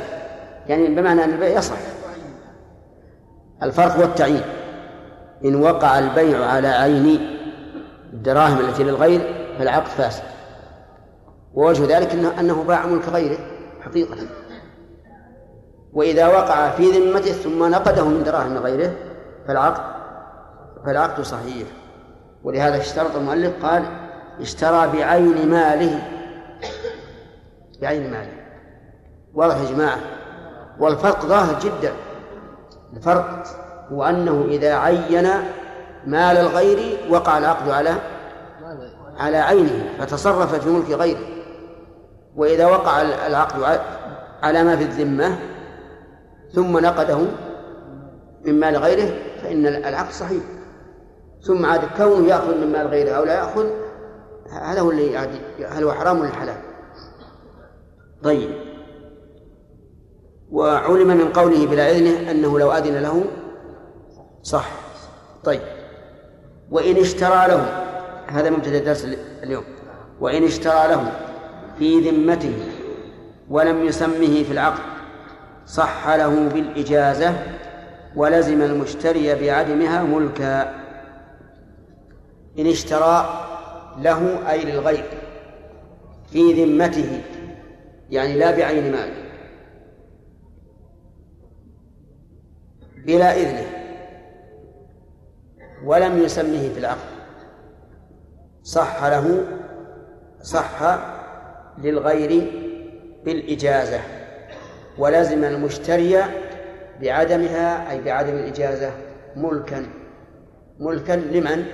[0.67, 1.77] يعني بمعنى أن البيع يصح.
[3.63, 4.43] الفرق هو التعيين
[5.45, 7.37] إن وقع البيع على عين
[8.13, 9.21] الدراهم التي للغير
[9.59, 10.23] فالعقد فاسد.
[11.53, 13.37] ووجه ذلك انه أنه باع ملك غيره
[13.81, 14.17] حقيقة.
[15.93, 18.91] وإذا وقع في ذمته ثم نقده من دراهم غيره
[19.47, 19.81] فالعقد
[20.85, 21.67] فالعقد صحيح.
[22.43, 23.83] ولهذا اشترط المؤلف قال
[24.39, 25.99] اشترى بعين ماله.
[27.81, 28.33] بعين ماله.
[29.33, 29.99] واضح يا جماعة؟
[30.79, 31.93] والفرق ظاهر جدا.
[32.93, 33.43] الفرق
[33.91, 35.27] هو أنه إذا عين
[36.05, 37.93] مال الغير وقع العقد على
[39.17, 41.27] على عينه فتصرف في ملك غيره.
[42.35, 43.79] وإذا وقع العقد
[44.43, 45.39] على ما في الذمة
[46.53, 47.19] ثم نقده
[48.45, 49.09] من مال غيره
[49.43, 50.43] فإن العقد صحيح.
[51.41, 53.65] ثم عاد كونه يأخذ من مال غيره أو لا يأخذ
[54.51, 55.17] هذا هو اللي
[55.67, 56.57] هل هو حرام ولا حلال؟
[58.23, 58.49] طيب.
[60.51, 63.23] وعلم من قوله بلا إذنه أنه لو أذن له
[64.43, 64.69] صح.
[65.43, 65.61] طيب.
[66.71, 67.65] وإن اشترى له
[68.27, 69.07] هذا مبتدأ الدرس
[69.43, 69.63] اليوم.
[70.19, 71.11] وإن اشترى له
[71.79, 72.53] في ذمته
[73.49, 74.81] ولم يسمه في العقد
[75.65, 77.33] صح له بالإجازة
[78.15, 80.80] ولزم المشتري بعدمها ملكا.
[82.59, 83.47] إن اشترى
[83.99, 85.05] له أي للغير
[86.31, 87.21] في ذمته
[88.09, 89.09] يعني لا بعين مال
[93.05, 93.67] بلا إذنه
[95.83, 97.11] ولم يسمه في العقد
[98.63, 99.45] صح له
[100.41, 100.99] صح
[101.77, 102.51] للغير
[103.25, 103.99] بالإجازة
[104.97, 106.17] ولزم المشتري
[107.01, 108.91] بعدمها أي بعدم الإجازة
[109.35, 109.85] ملكا
[110.79, 111.65] ملكا لمن؟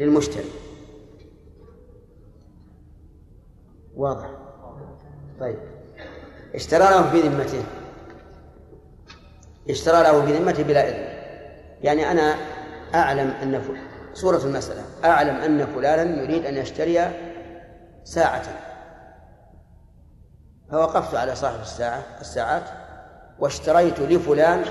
[0.00, 0.50] للمشتري.
[3.96, 4.30] واضح.
[5.40, 5.58] طيب.
[6.54, 7.62] اشترى له في ذمته.
[9.70, 11.20] اشترى له في ذمته بلا إذن.
[11.82, 12.34] يعني أنا
[12.94, 13.62] أعلم أن
[14.12, 14.82] صورة المسألة.
[15.04, 17.10] أعلم أن فلانا يريد أن يشتري
[18.04, 18.44] ساعة.
[20.70, 22.64] فوقفت على صاحب الساعة الساعات
[23.38, 24.64] واشتريت لفلان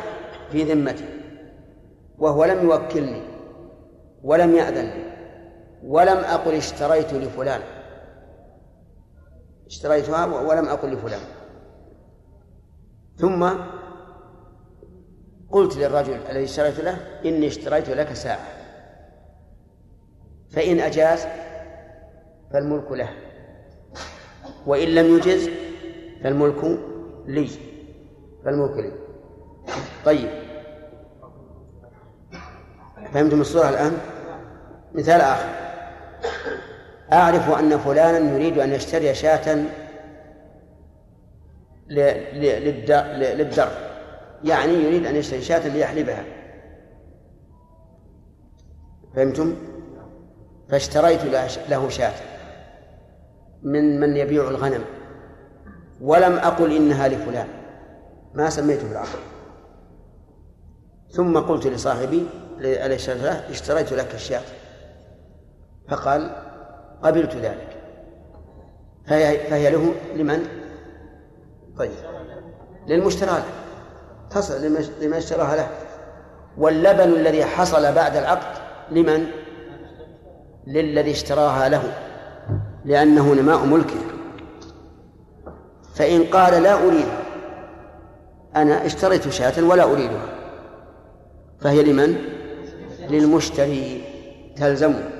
[0.51, 1.05] في ذمته
[2.17, 3.21] وهو لم يوكلني
[4.23, 5.08] ولم يأذن لي.
[5.83, 7.61] ولم أقل اشتريت لفلان.
[9.67, 11.21] اشتريتها ولم أقل لفلان.
[13.17, 13.49] ثم
[15.51, 18.47] قلت للرجل الذي اشتريت له إني اشتريت لك ساعة.
[20.49, 21.27] فإن أجاز
[22.53, 23.09] فالملك له.
[24.65, 25.49] وإن لم يجز
[26.23, 26.79] فالملك
[27.25, 27.49] لي.
[28.45, 28.91] فالملك لي.
[30.05, 30.29] طيب.
[33.13, 33.97] فهمتم الصورة الآن؟
[34.93, 35.68] مثال آخر.
[37.13, 39.65] أعرف أن فلانا يريد أن يشتري شاة
[41.89, 43.69] للدر.
[44.43, 46.23] يعني يريد أن يشتري شاة ليحلبها.
[49.15, 49.55] فهمتم؟
[50.69, 51.25] فاشتريت
[51.69, 52.13] له شاة
[53.63, 54.85] من من يبيع الغنم.
[56.01, 57.47] ولم أقل إنها لفلان.
[58.33, 59.19] ما سميته بالعقل
[61.11, 62.25] ثم قلت لصاحبي
[63.49, 64.41] اشتريت لك الشاة.
[65.87, 66.48] فقال
[67.03, 67.67] قبلت ذلك.
[69.07, 70.47] فهي, فهي له لمن؟
[71.77, 71.91] طيب.
[72.87, 73.43] للمشترى له.
[74.31, 74.65] تصل
[75.01, 75.67] لمن- اشتراها له.
[76.57, 78.57] واللبن الذي حصل بعد العقد
[78.91, 79.25] لمن؟
[80.67, 81.93] للذي اشتراها له.
[82.85, 83.99] لأنه نماء ملكه.
[85.95, 87.07] فإن قال لا أريد
[88.55, 90.25] أنا اشتريت شاة ولا أريدها.
[91.61, 92.15] فهي لمن؟
[93.09, 94.03] للمشتري.
[94.55, 95.18] تلزمه.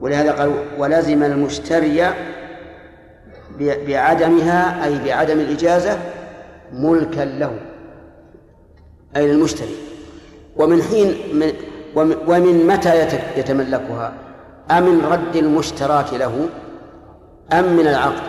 [0.00, 2.10] ولهذا قال ولزم المشتري
[3.60, 5.98] بعدمها أي بعدم الإجازة
[6.72, 7.52] ملكا له
[9.16, 9.76] أي للمشتري.
[10.56, 11.52] ومن حين من
[12.26, 14.12] ومن- متى يت- يتملكها؟
[14.70, 16.48] أمن رد المشتراة له
[17.52, 18.22] أم من العقد؟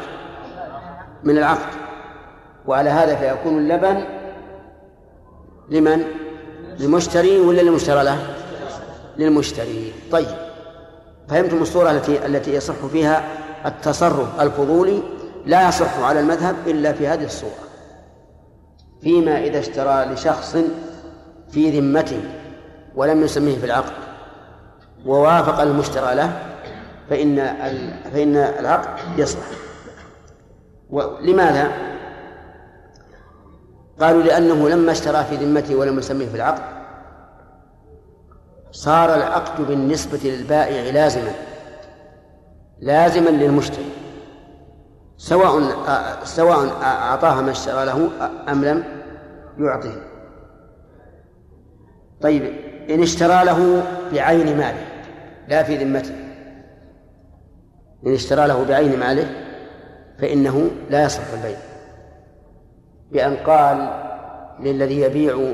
[1.23, 1.73] من العقد.
[2.67, 4.03] وعلى هذا فيكون اللبن
[5.69, 6.03] لمن؟
[6.79, 8.17] للمشتري ولا للمشترى له؟
[9.17, 9.93] للمشتري.
[10.11, 10.46] طيب.
[11.29, 13.23] فهمتم الصورة التي التي يصح فيها
[13.65, 15.03] التصرف الفضولي
[15.45, 17.67] لا يصح على المذهب إلا في هذه الصورة
[19.01, 20.57] فيما إذا اشترى لشخص
[21.51, 22.21] في ذمته
[22.95, 23.93] ولم يسميه في العقد
[25.05, 26.39] ووافق المشترى له
[27.09, 27.35] فإن
[28.13, 29.45] فإن العقد يصلح
[30.89, 31.71] ولماذا؟
[33.99, 36.76] قالوا لأنه لما اشترى في ذمته ولم يسميه في العقد
[38.71, 41.31] صار العقد بالنسبة للبائع لازما
[42.79, 43.89] لازما للمشتري
[45.17, 45.73] سواء
[46.23, 48.09] سواء أعطاها ما اشترى له
[48.49, 48.83] أم لم
[49.59, 49.91] يعطه.
[52.21, 52.43] طيب
[52.89, 54.85] إن اشترى له بعين ماله
[55.47, 56.15] لا في ذمته.
[58.05, 59.29] إن اشترى له بعين ماله
[60.19, 61.57] فإنه لا يصح البيع.
[63.11, 63.89] بأن قال
[64.59, 65.53] للذي يبيع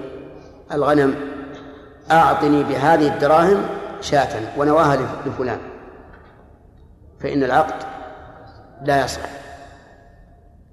[0.71, 1.32] الغنم
[2.11, 3.61] أعطني بهذه الدراهم
[4.01, 5.57] شاة ونواها لف- لفلان.
[7.19, 7.83] فإن العقد
[8.85, 9.21] لا يصح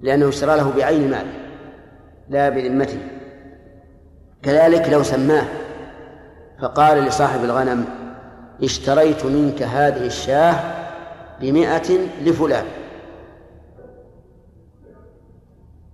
[0.00, 1.32] لأنه اشترى له بعين ماله
[2.28, 2.98] لا بذمته.
[4.42, 5.44] كذلك لو سماه
[6.62, 7.84] فقال لصاحب الغنم
[8.62, 10.54] اشتريت منك هذه الشاة
[11.40, 12.64] بمئة لفلان.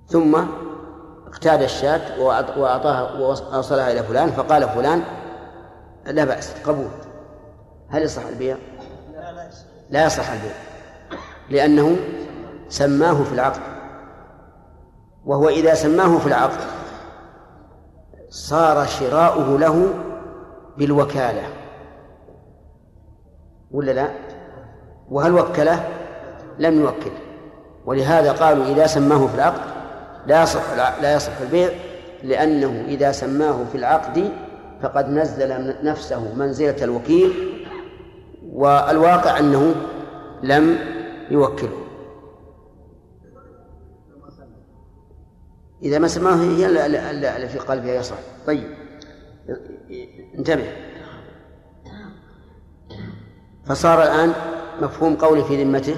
[0.08, 0.36] ثم
[1.26, 5.02] اقتاد الشاة وأعط- وأعطاها وأوصلها إلى فلان فقال فلان
[6.06, 6.88] لا بأس قبول
[7.88, 8.56] هل يصح البيع؟
[9.90, 10.52] لا يصح البيع
[11.50, 11.96] لأنه
[12.68, 13.60] سماه في العقد
[15.24, 16.60] وهو إذا سماه في العقد
[18.28, 19.88] صار شراؤه له
[20.78, 21.42] بالوكالة
[23.70, 24.08] ولا لا؟
[25.10, 25.88] وهل وكله؟
[26.58, 27.18] لم يوكله
[27.86, 29.60] ولهذا قالوا إذا سماه في العقد
[30.26, 31.70] لا يصح لا يصح البيع
[32.22, 34.32] لأنه إذا سماه في العقد
[34.82, 37.32] فقد نزل نفسه منزلة الوكيل
[38.52, 39.74] والواقع أنه
[40.42, 40.78] لم
[41.30, 41.78] يوكله.
[45.82, 48.70] إذا ما سماه هي ال- ال- ال- التي قال فيها يصح طيب.
[50.38, 50.66] انتبه.
[53.66, 54.32] فصار الآن
[54.82, 55.96] مفهوم قولي في ذمته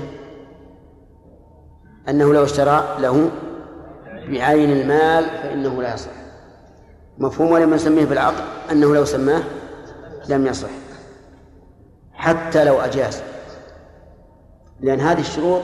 [2.08, 3.30] أنه لو اشترى له
[4.28, 6.10] بعين المال فإنه لا يصح.
[7.18, 9.42] مفهوم ولم يسميه بالعقد أنه لو سماه
[10.28, 10.68] لم يصح
[12.12, 13.22] حتى لو أجاز.
[14.80, 15.62] لأن هذه الشروط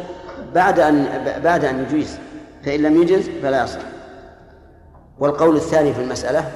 [0.54, 2.18] بعد أن بعد أن يجيز
[2.64, 3.80] فإن لم يجز فلا يصح.
[5.18, 6.50] والقول الثاني في المسألة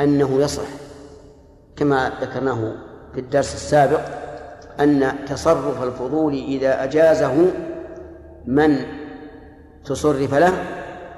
[0.00, 0.68] أنه يصح
[1.76, 2.72] كما ذكرناه
[3.14, 4.00] في الدرس السابق
[4.80, 7.46] أن تصرف الفضول إذا أجازه
[8.46, 8.76] من
[9.84, 10.64] تصرف له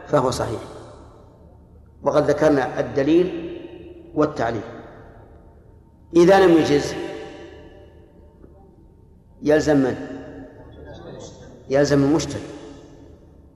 [0.08, 0.71] فهو صحيح.
[2.02, 3.58] وقد ذكرنا الدليل
[4.14, 4.62] والتعليل.
[6.16, 6.94] إذا لم يجز
[9.42, 9.96] يلزم من؟
[11.68, 12.42] يلزم المشتري.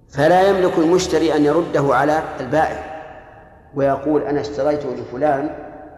[0.08, 2.96] فلا يملك المشتري أن يرده على البائع
[3.74, 5.50] ويقول أنا اشتريته لفلان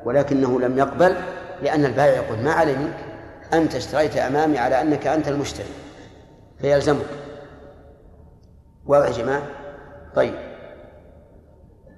[0.05, 1.17] ولكنه لم يقبل
[1.63, 2.97] لأن البائع يقول ما علي منك
[3.53, 5.69] أنت اشتريت أمامي على أنك أنت المشتري.
[6.61, 7.07] فيلزمك.
[8.87, 9.43] واضح يا جماعة؟
[10.15, 10.48] طيب.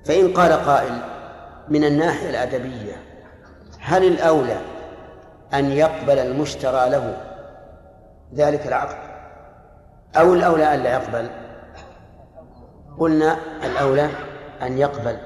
[0.04, 0.92] فإن قال قائل
[1.68, 2.96] من الناحية الأدبية
[3.80, 4.60] هل الأولى
[5.54, 7.16] أن يقبل المشترى له
[8.34, 8.96] ذلك العقد؟
[10.16, 11.30] أو الأولى أن لا يقبل؟
[12.98, 14.08] قلنا الأولى
[14.62, 15.16] أن يقبل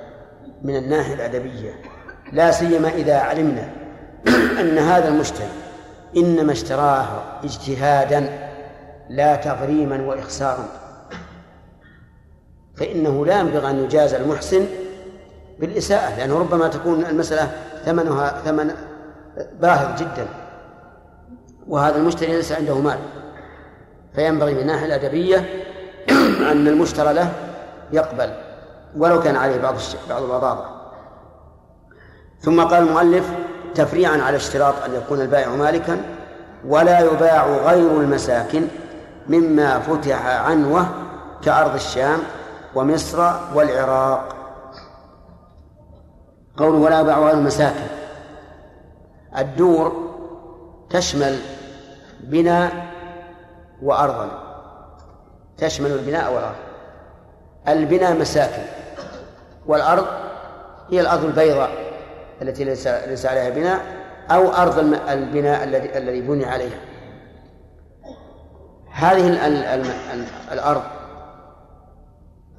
[0.63, 1.73] من الناحية الأدبية
[2.33, 3.71] لا سيما إذا علمنا
[4.61, 5.49] أن هذا المشتري
[6.17, 7.07] إنما اشتراه
[7.45, 8.49] اجتهادا
[9.11, 10.69] لا تغريما وإخسارا.
[12.77, 14.67] فإنه لا ينبغي أن يجاز المحسن
[15.61, 17.51] بالإساءة لأنه ربما تكون المسألة
[17.85, 18.71] ثمنها ثمن
[19.61, 20.27] باهظ جدا
[21.69, 22.99] وهذا المشتري ليس عنده مال
[24.15, 25.37] فينبغي من الناحية الأدبية
[26.53, 27.33] أن المشترى له
[27.93, 28.31] يقبل
[28.97, 29.75] ولو كان عليه بعض.
[30.09, 30.65] بعض البضاضة
[32.41, 33.25] ثم قال المؤلف
[33.75, 36.01] تفريعا على اشتراط أن يكون البائع مالكا
[36.67, 38.67] ولا يباع غير المساكن
[39.29, 40.87] مما فتح عنوه
[41.45, 42.19] كأرض الشام
[42.75, 44.37] ومصر والعراق.
[46.57, 47.87] قوله ولا يباع غير المساكن.
[49.39, 50.11] الدور
[50.91, 51.39] تشمل
[52.21, 52.73] بناء
[53.83, 54.29] وأرضا.
[55.59, 56.57] تشمل البناء والأرض.
[57.69, 58.63] البناء مساكن.
[59.67, 60.07] والأرض
[60.91, 61.71] هي الأرض البيضاء
[62.43, 63.81] التي ليس ليس عليها بناء
[64.31, 66.79] أو أرض البناء الذي الذي بني عليها.
[68.93, 70.83] هذه ال ال ال ال الأرض.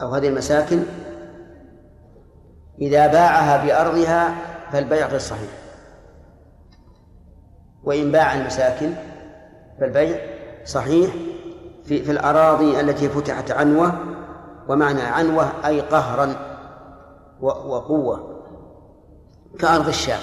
[0.01, 0.83] أو هذه المساكن
[2.81, 4.35] إذا باعها بأرضها
[4.71, 5.49] فالبيع غير صحيح.
[7.83, 8.93] وإن باع المساكن
[9.79, 10.19] فالبيع
[10.65, 11.13] صحيح
[11.83, 13.93] في في الأراضي التي فتحت عنوة
[14.67, 16.35] ومعنى عنوة أي قهرا
[17.41, 18.41] وقوة
[19.59, 20.19] كأرض الشام.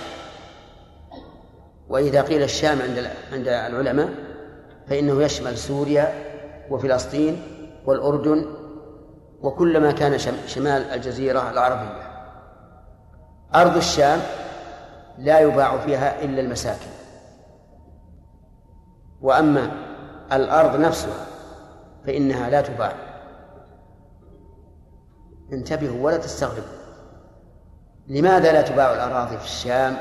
[1.88, 4.08] وإذا قيل الشام عند عند العلماء
[4.88, 6.12] فإنه يشمل سوريا
[6.70, 7.42] وفلسطين
[7.86, 8.46] والأردن
[9.42, 12.12] وكل ما كان شمال الجزيرة العربية.
[13.54, 14.20] أرض الشام
[15.18, 16.90] لا يباع فيها إلا المساكن.
[19.22, 19.70] وأما
[20.32, 21.26] الأرض نفسها
[22.06, 22.92] فإنها لا تباع.
[25.52, 26.82] انتبهوا ولا تستغربوا.
[28.08, 29.96] لماذا لا تباع الأراضي في الشام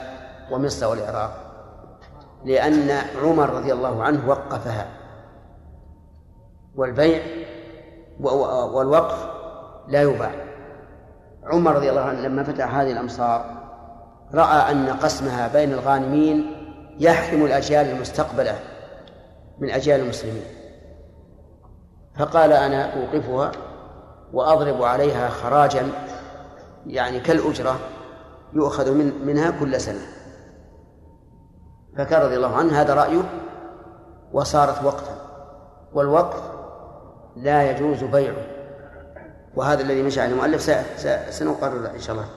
[0.51, 1.37] ومصر والعراق؟
[2.45, 2.91] لأن
[3.23, 4.87] عمر رضي الله عنه وقفها.
[6.75, 7.21] والبيع
[8.19, 9.27] والوقف
[9.87, 10.31] لا يباع
[11.43, 13.45] عمر رضي الله عنه لما فتح هذه الأمصار
[14.33, 16.57] رأى أن قسمها بين الغانمين
[16.99, 18.59] يحرم الأجيال المستقبلة
[19.59, 20.43] من أجيال المسلمين.
[22.19, 23.51] فقال أنا أوقفها
[24.33, 25.87] وأضرب عليها خراجا
[26.87, 27.79] يعني كالأجرة
[28.53, 30.01] يؤخذ من منها كل سنة.
[31.97, 33.23] فكان رضي الله عنه هذا رأيه
[34.33, 35.15] وصارت وقتا.
[35.93, 36.60] والوقف
[37.35, 38.45] لا يجوز بيعه.
[39.55, 40.61] وهذا الذي مشى عليه المؤلف
[41.29, 42.27] سنقرر إن شاء الله.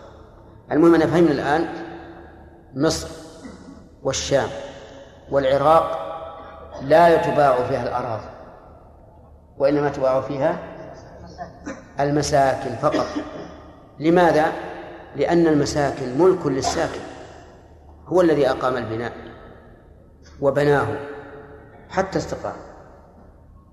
[0.73, 1.67] المهم أن فهمنا الآن
[2.75, 3.09] مصر
[4.03, 4.49] والشام
[5.31, 6.05] والعراق
[6.83, 8.29] لا تباع فيها الأراضي
[9.59, 10.59] وإنما تباع فيها
[12.01, 13.07] المساكن فقط.
[13.99, 14.53] لماذا؟
[15.17, 17.01] لأن المساكن ملك للساكن
[18.07, 19.13] هو الذي أقام البناء
[20.41, 20.87] وبناه
[21.91, 22.57] حتى استقام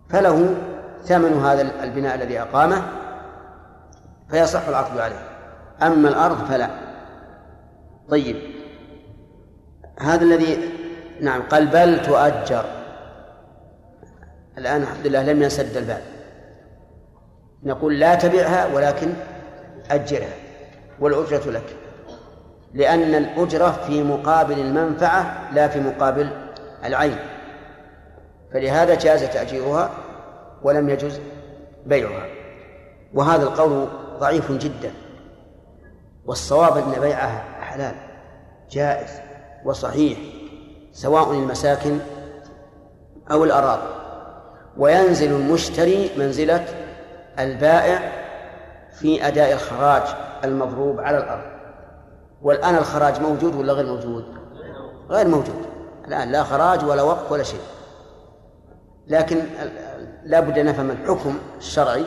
[0.10, 0.56] فله
[1.04, 2.84] ثمن هذا البناء الذي أقامه
[4.30, 5.28] فيصح العقد عليه.
[5.82, 6.70] أما الأرض فلا.
[8.10, 8.36] طيب.
[10.00, 10.70] هذا الذي
[11.22, 12.66] نعم قال بل تؤجر.
[14.58, 16.02] الآن الحمد لله لم يسد الباب.
[17.64, 19.14] نقول لا تبعها ولكن
[19.92, 20.34] أجرها.
[21.00, 21.76] والأجرة لك.
[22.74, 26.30] لأن الأجرة في مقابل المنفعة لا في مقابل
[26.86, 27.18] العين.
[28.54, 29.90] فلهذا جاز تأجيرها
[30.64, 31.20] ولم يجز
[31.86, 32.26] بيعها.
[33.14, 33.88] وهذا القول
[34.20, 34.92] ضعيف جدا.
[36.26, 37.96] والصواب أن بيعها حلال
[38.72, 39.10] جائز
[39.66, 40.18] وصحيح
[40.92, 42.00] سواء المساكن
[43.32, 43.88] أو الأراضي.
[44.78, 46.66] وينزل المشتري منزلة
[47.40, 48.12] البائع
[48.92, 50.04] في أداء الخراج
[50.44, 51.52] المضروب على الأرض.
[52.42, 54.26] والآن الخراج موجود ولا غير موجود؟
[55.10, 55.66] غير موجود.
[56.08, 57.60] الآن لا خراج ولا وقف ولا شيء.
[59.08, 59.38] لكن
[60.24, 62.06] لا بد أن نفهم الحكم الشرعي.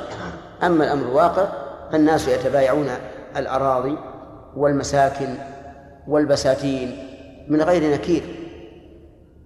[0.62, 1.46] أما الأمر الواقع
[1.92, 2.88] فالناس يتبايعون
[3.36, 3.98] الأراضي
[4.56, 5.34] والمساكن
[6.08, 7.08] والبساتين
[7.48, 8.22] من غير نكير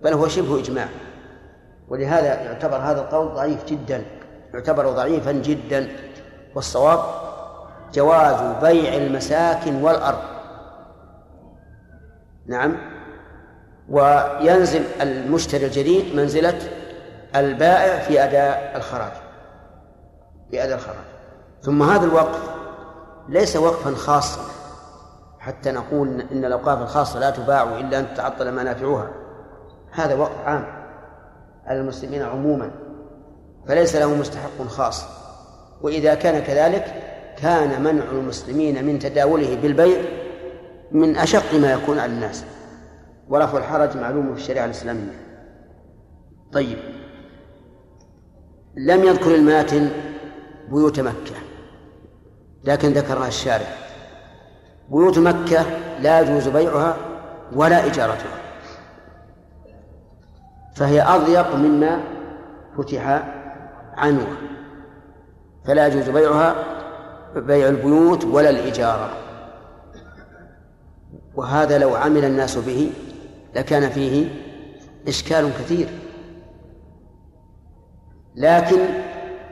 [0.02, 0.88] بل هو شبه إجماع.
[1.88, 4.04] ولهذا يعتبر هذا القول ضعيف جدا
[4.54, 5.88] يعتبر ضعيفا جدا.
[6.54, 7.00] والصواب
[7.94, 10.18] جواز بيع المساكن والأرض.
[12.46, 12.76] نعم.
[13.88, 16.58] وينزل المشتري الجديد منزلة
[17.36, 19.12] البائع في أداء الخراج.
[20.50, 21.04] في أداء الخراج.
[21.62, 22.50] ثم هذا الوقف
[23.28, 24.40] ليس وقفا خاصا.
[25.38, 29.10] حتى نقول إن الأوقاف الخاصة لا تباع إلا أن تتعطل منافعها.
[29.90, 30.64] هذا وقف عام
[31.66, 32.70] على المسلمين عموما.
[33.68, 35.04] فليس له مستحق خاص.
[35.82, 36.84] وإذا كان كذلك
[37.36, 40.02] كان منع المسلمين من تداوله بالبيع
[40.92, 42.44] من أشق ما يكون على الناس.
[43.28, 45.12] ورفع الحرج معلوم في الشريعة الإسلامية.
[46.52, 46.78] طيب.
[48.78, 49.90] لم يذكر الماتن
[50.68, 51.34] بيوت مكة
[52.64, 53.66] لكن ذكرها الشارع.
[54.88, 55.66] بيوت مكة
[56.00, 56.96] لا يجوز بيعها
[57.52, 58.38] ولا إجارتها
[60.74, 62.00] فهي أضيق مما
[62.78, 63.22] فتح
[63.94, 64.36] عنوة
[65.66, 66.54] فلا يجوز بيعها
[67.36, 69.10] بيع البيوت ولا الإجارة.
[71.34, 72.92] وهذا لو عمل الناس به
[73.56, 74.28] لكان فيه
[75.08, 75.88] إشكال كثير.
[78.38, 78.78] لكن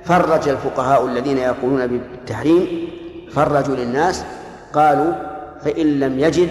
[0.05, 2.89] فرج الفقهاء الذين يقولون بالتحريم
[3.31, 4.25] فرجوا للناس
[4.73, 5.13] قالوا
[5.61, 6.51] فإن لم يجد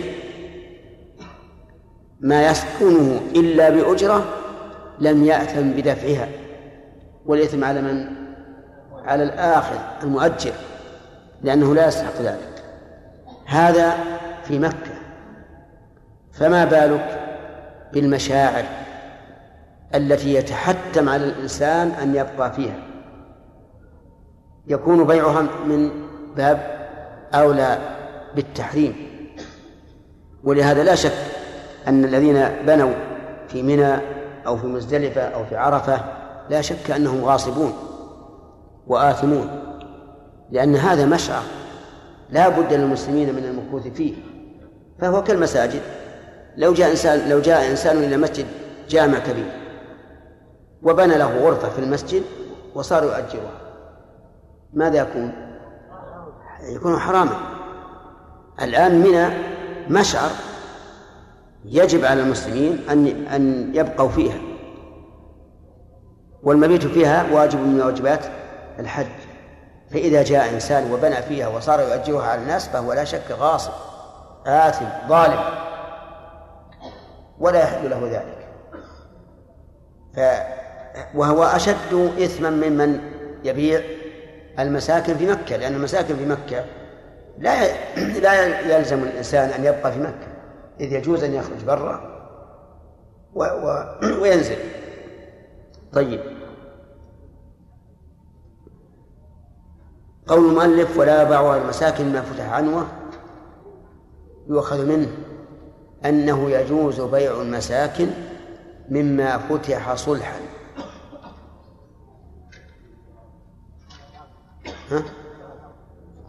[2.19, 4.25] ما يسكنه إلا بأجرة
[4.99, 6.27] لم يأثم بدفعها.
[7.25, 8.07] والإثم على من؟
[9.05, 10.51] على الآخر المؤجر
[11.43, 12.63] لأنه لا يستحق ذلك.
[13.45, 13.97] هذا
[14.43, 14.95] في مكة.
[16.33, 17.19] فما بالك
[17.93, 18.63] بالمشاعر؟
[19.95, 22.79] التي يتحتم على الإنسان أن يبقى فيها.
[24.67, 25.89] يكون بيعها من
[26.37, 26.87] باب
[27.33, 27.77] أولى
[28.35, 28.95] بالتحريم.
[30.43, 31.17] ولهذا لا شك
[31.87, 32.93] أن الذين بنوا
[33.47, 33.97] في منى
[34.47, 35.99] أو في مزدلفة أو في عرفة
[36.49, 37.73] لا شك أنهم غاصبون
[38.87, 39.49] وآثمون
[40.51, 41.43] لأن هذا مشعر
[42.29, 44.13] لا بد للمسلمين من المكوث فيه
[44.99, 45.81] فهو كالمساجد.
[46.57, 48.45] لو جاء إنسان لو جاء إنسان إلى مسجد
[48.89, 49.64] جامع كبير
[50.85, 52.23] وبنى له غرفة في المسجد
[52.75, 53.51] وصار يؤجرها.
[54.73, 55.31] ماذا يكون؟
[56.61, 57.37] يكون حراما.
[58.61, 59.27] الآن منى
[59.89, 60.29] مشعر
[61.65, 64.37] يجب على المسلمين أن أن يبقوا فيها.
[66.43, 68.25] والمبيت فيها واجب من واجبات
[68.79, 69.07] الحج.
[69.91, 73.71] فإذا جاء إنسان وبنى فيها وصار يؤجرها على الناس فهو لا شك غاصب
[74.47, 75.39] آثم ظالم.
[77.39, 78.47] ولا يحل له ذلك.
[80.15, 80.19] ف
[81.15, 81.93] وهو أشد
[82.23, 82.99] إثما ممن
[83.43, 83.81] يبيع
[84.59, 86.65] المساكن في مكة لأن المساكن في مكة
[87.39, 87.65] لا
[88.23, 90.27] لا يلزم الإنسان أن يبقى في مكة
[90.79, 92.15] إذ يجوز أن يخرج برا
[93.33, 93.85] و و
[94.21, 94.57] وينزل.
[95.93, 96.19] طيب.
[100.27, 102.87] قول المؤلف ولا يباع المساكن ما فتح عنوه
[104.49, 105.07] يؤخذ منه
[106.05, 108.07] أنه يجوز بيع المساكن
[108.89, 110.44] مما فتح صلحا.
[114.91, 115.03] ها؟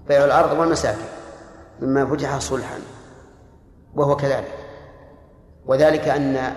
[0.08, 0.98] بيع الأرض والمساكن
[1.80, 2.78] مما فتح صلحا
[3.94, 4.54] وهو كذلك.
[5.66, 6.52] وذلك أن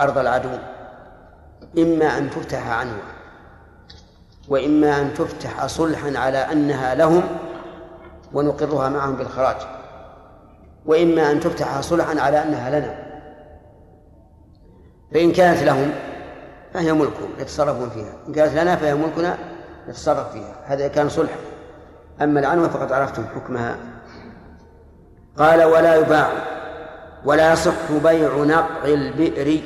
[0.00, 0.58] أرض العدو
[1.78, 3.02] إما أن تفتح عنوة
[4.48, 7.22] وإما أن تفتح صلحا على أنها لهم
[8.32, 9.56] ونقرها معهم بالخراج
[10.86, 13.10] وإما أن تفتح صلحا على أنها لنا.
[15.14, 15.90] فإن كانت لهم
[16.74, 18.12] فهي ملكهم يتصرفون فيها.
[18.28, 19.38] إن كانت لنا فهي ملكنا
[19.90, 20.56] نتصرف فيها.
[20.64, 21.36] هذا كان صلحا
[22.22, 23.76] أما العنوة فقد عرفتم حكمها.
[25.38, 26.32] قال ولا يباع
[27.24, 29.60] ولا يصح بيع نقع البئر.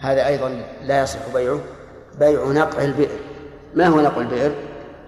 [0.00, 1.60] هذا أيضا لا يصح بيعه.
[2.18, 3.18] بيع نقع البئر.
[3.74, 4.52] ما هو نقع البئر؟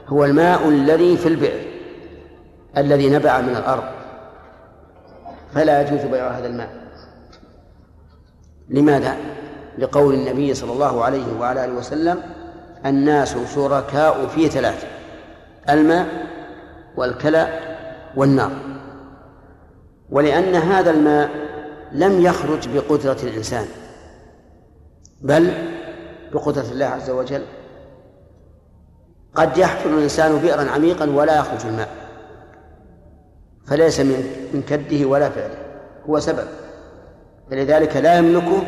[0.09, 1.73] هو الماء الذي في البئر
[2.77, 3.85] الذي نبع من الأرض.
[5.55, 6.83] فلا يجوز بيع هذا الماء.
[8.69, 9.17] لماذا؟
[9.79, 12.23] لقول النبي صلى الله عليه وعلى آله وسلم
[12.87, 14.87] الناس شركاء في ثلاث
[15.71, 16.07] الماء
[16.97, 17.61] والكلى
[18.17, 18.53] والنار.
[20.11, 21.31] ولأن هذا الماء
[21.93, 23.67] لم يخرج بقدرة الإنسان
[25.21, 25.53] بل
[26.33, 27.43] بقدرة الله عز وجل.
[29.35, 31.89] قد يحفر الإنسان بئرا عميقا ولا يخرج الماء
[33.67, 35.57] فليس من كده ولا فعله
[36.09, 36.47] هو سبب.
[37.51, 38.63] فلذلك لا يملكه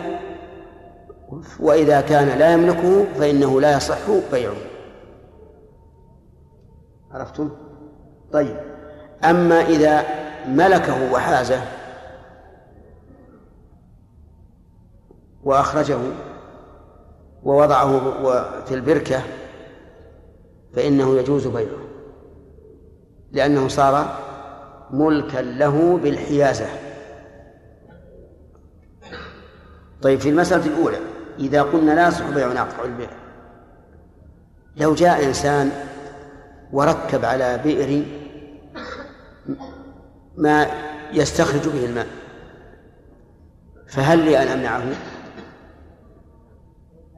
[1.61, 4.55] وإذا كان لا يملكه فإنه لا يصح بيعه.
[7.11, 7.51] عرفتم؟
[8.33, 8.57] طيب.
[9.25, 10.05] أما إذا
[10.49, 11.61] ملكه وحازه
[15.45, 15.99] وأخرجه
[17.45, 18.01] ووضعه
[18.65, 19.23] في البركة
[20.75, 21.85] فإنه يجوز بيعه.
[23.33, 24.19] لأنه صار
[24.91, 26.67] ملكا له بالحيازة.
[30.03, 33.11] طيب في المسألة الأولى إذا قلنا لا يصح بيع ناقع البيع
[34.77, 35.71] لو جاء إنسان
[36.73, 38.03] وركب على بئر
[40.37, 40.67] ما
[41.13, 42.07] يستخرج به الماء
[43.89, 44.83] فهل لي أن أمنعه؟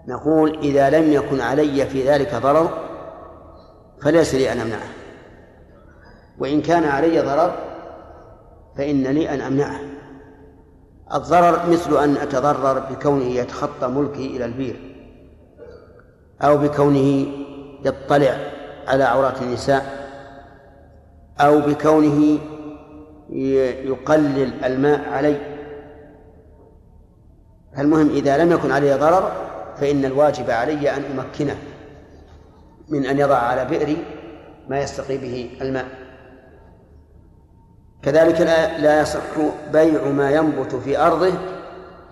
[0.08, 2.86] نقول إذا لم يكن علي في ذلك ضرر
[4.02, 4.88] فليس لي أن أمنعه.
[6.38, 7.54] وإن كان علي ضرر
[8.76, 9.80] فإن لي أن أمنعه.
[11.14, 14.76] الضرر مثل أن أتضرر بكونه يتخطى ملكي إلى البير
[16.42, 17.26] أو بكونه
[17.84, 18.36] يطلع
[18.86, 20.06] على عورات النساء
[21.40, 22.38] أو بكونه
[23.30, 25.36] يقلل الماء علي.
[27.78, 29.32] المهم إذا لم يكن علي ضرر
[29.76, 31.56] فإن الواجب علي أن أمكنه
[32.88, 33.96] من أن يضع على بئر
[34.68, 36.05] ما يستقي به الماء.
[38.06, 39.20] كذلك لا لا يصح
[39.72, 41.32] بيع ما ينبت في أرضه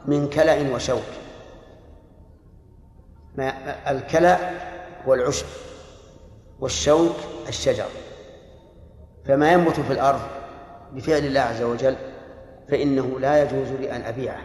[0.06, 1.02] من كلأ وشوك.
[3.34, 3.52] ما
[3.90, 4.38] الكلأ
[5.06, 5.46] هو العشب
[6.60, 7.16] والشوك
[7.48, 7.86] الشجر.
[9.24, 10.20] فما ينبت في الأرض
[10.92, 11.96] بفعل الله عز وجل
[12.68, 14.40] فإنه لا يجوز لي أن أبيعه.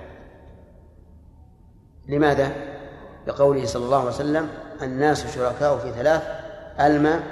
[2.07, 2.51] لماذا؟
[3.27, 4.49] لقوله صلى الله عليه وسلم
[4.81, 6.23] الناس شركاء في ثلاث
[6.79, 7.23] الماء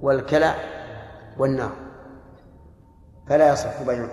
[0.00, 0.54] والكلع
[1.38, 1.87] والنار.
[3.28, 4.08] فلا يصح بيع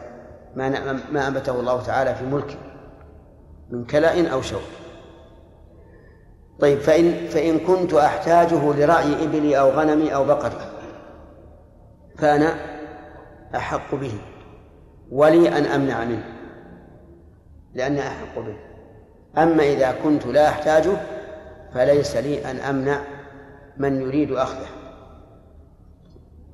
[0.55, 2.55] ما ما أنبته الله تعالى في ملكه
[3.70, 4.61] من كلأ أو شوك.
[6.59, 10.72] طيب فإن فإن كنت أحتاجه لرعي إبلي أو غنمي أو بقري
[12.18, 12.55] فأنا
[13.55, 14.13] أحق به
[15.11, 16.26] ولي أن أمنع منه
[17.74, 18.57] لأني أحق به.
[19.38, 20.97] أما إذا كنت لا أحتاجه
[21.74, 23.01] فليس لي أن أمنع
[23.78, 24.68] من يريد أخذه.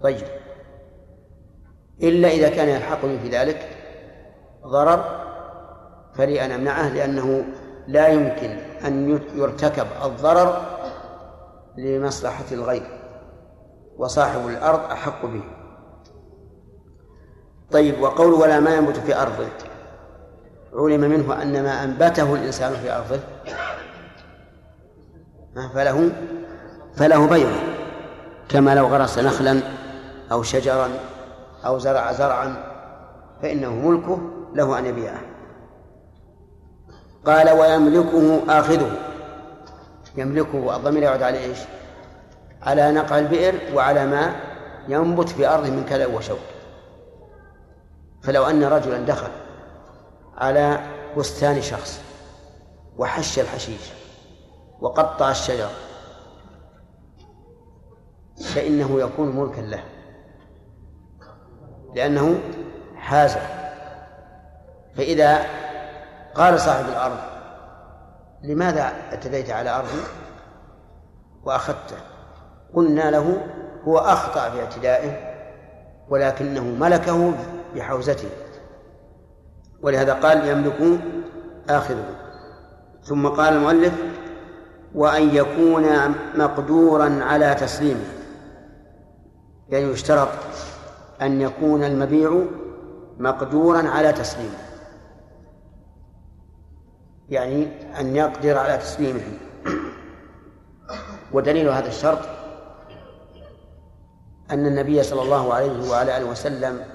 [0.02, 0.41] طيب.
[2.04, 3.78] إلا إذا كان يلحقني في ذلك
[4.68, 5.22] ضرر
[6.14, 7.46] فلي أن أمنعه لأنه
[7.88, 10.62] لا يمكن أن يرتكب الضرر
[11.78, 12.84] لمصلحة الغير
[13.98, 15.44] وصاحب الأرض أحق به.
[17.72, 19.48] طيب وقول ولا ما ينبت في أرضه؟
[20.74, 23.20] علم منه أن ما أنبته الإنسان في أرضه
[25.74, 26.10] فله
[26.96, 27.60] فله بيعه
[28.50, 29.60] كما لو غرس نخلا
[30.32, 30.90] أو شجرا
[31.66, 32.64] أو زرع زرعا
[33.42, 34.20] فإنه ملكه
[34.54, 35.22] له أن يبيعه.
[37.26, 38.98] قال ويملكه آخذه.
[40.16, 41.58] يملكه الضمير يعود على إيش؟
[42.62, 44.36] على نقع البئر وعلى ما
[44.88, 46.40] ينبت في أرضه من كلأ وشوك.
[48.24, 49.32] فلو أن رجلا دخل
[50.38, 50.80] على
[51.18, 52.02] بستان شخص
[52.98, 53.92] وحش الحشيش
[54.82, 55.70] وقطع الشجر
[58.56, 59.84] فإنه يكون ملكا له.
[61.96, 62.40] لأنه
[62.96, 63.42] حازه
[64.98, 65.46] فإذا
[66.36, 67.18] قال صاحب الأرض
[68.44, 70.02] لماذا اعتديت على أرضي
[71.44, 71.98] وأخذته؟
[72.74, 73.48] قلنا له
[73.84, 75.32] هو أخطأ في اعتدائه
[76.10, 77.34] ولكنه ملكه
[77.76, 78.30] بحوزته
[79.82, 81.00] ولهذا قال يملك
[81.70, 82.06] آخذه.
[83.04, 83.94] ثم قال المؤلف
[84.96, 85.86] وأن يكون
[86.36, 88.06] مقدورا على تسليمه.
[89.70, 90.30] يعني يشترط
[91.22, 92.44] أن يكون المبيع
[93.20, 94.58] مقدورا على تسليمه.
[97.30, 97.68] يعني
[98.00, 99.38] أن يقدر على تسليمه.
[101.34, 102.20] ودليل هذا الشرط
[104.52, 106.86] أن النبي صلى الله عليه وعلى آله وسلم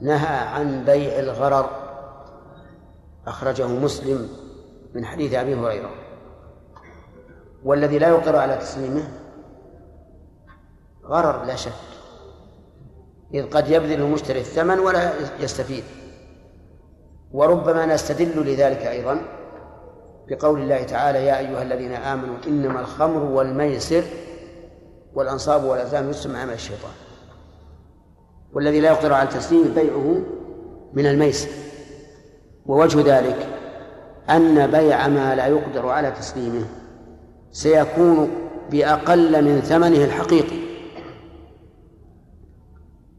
[0.00, 1.70] نهى عن بيع الغرر.
[3.26, 4.28] أخرجه مسلم
[4.94, 5.90] من حديث أبي هريرة.
[7.64, 9.08] والذي لا يقدر على تسليمه
[11.04, 11.93] غرر لا شك.
[13.34, 15.84] إذ قد يبذل المشتري الثمن ولا يستفيد.
[17.32, 19.20] وربما نستدل لذلك أيضا
[20.28, 24.04] بقول الله تعالى يا أيها الذين آمنوا إنما الخمر والميسر
[25.14, 26.92] والأنصاب والأزلام يسر من عمل الشيطان.
[28.52, 30.20] والذي لا يقدر على التسليم بيعه
[30.92, 31.48] من الميسر.
[32.66, 33.46] ووجه ذلك
[34.30, 36.64] أن بيع ما لا يقدر على تسليمه
[37.52, 38.30] سيكون
[38.70, 40.73] بأقل من ثمنه الحقيقي.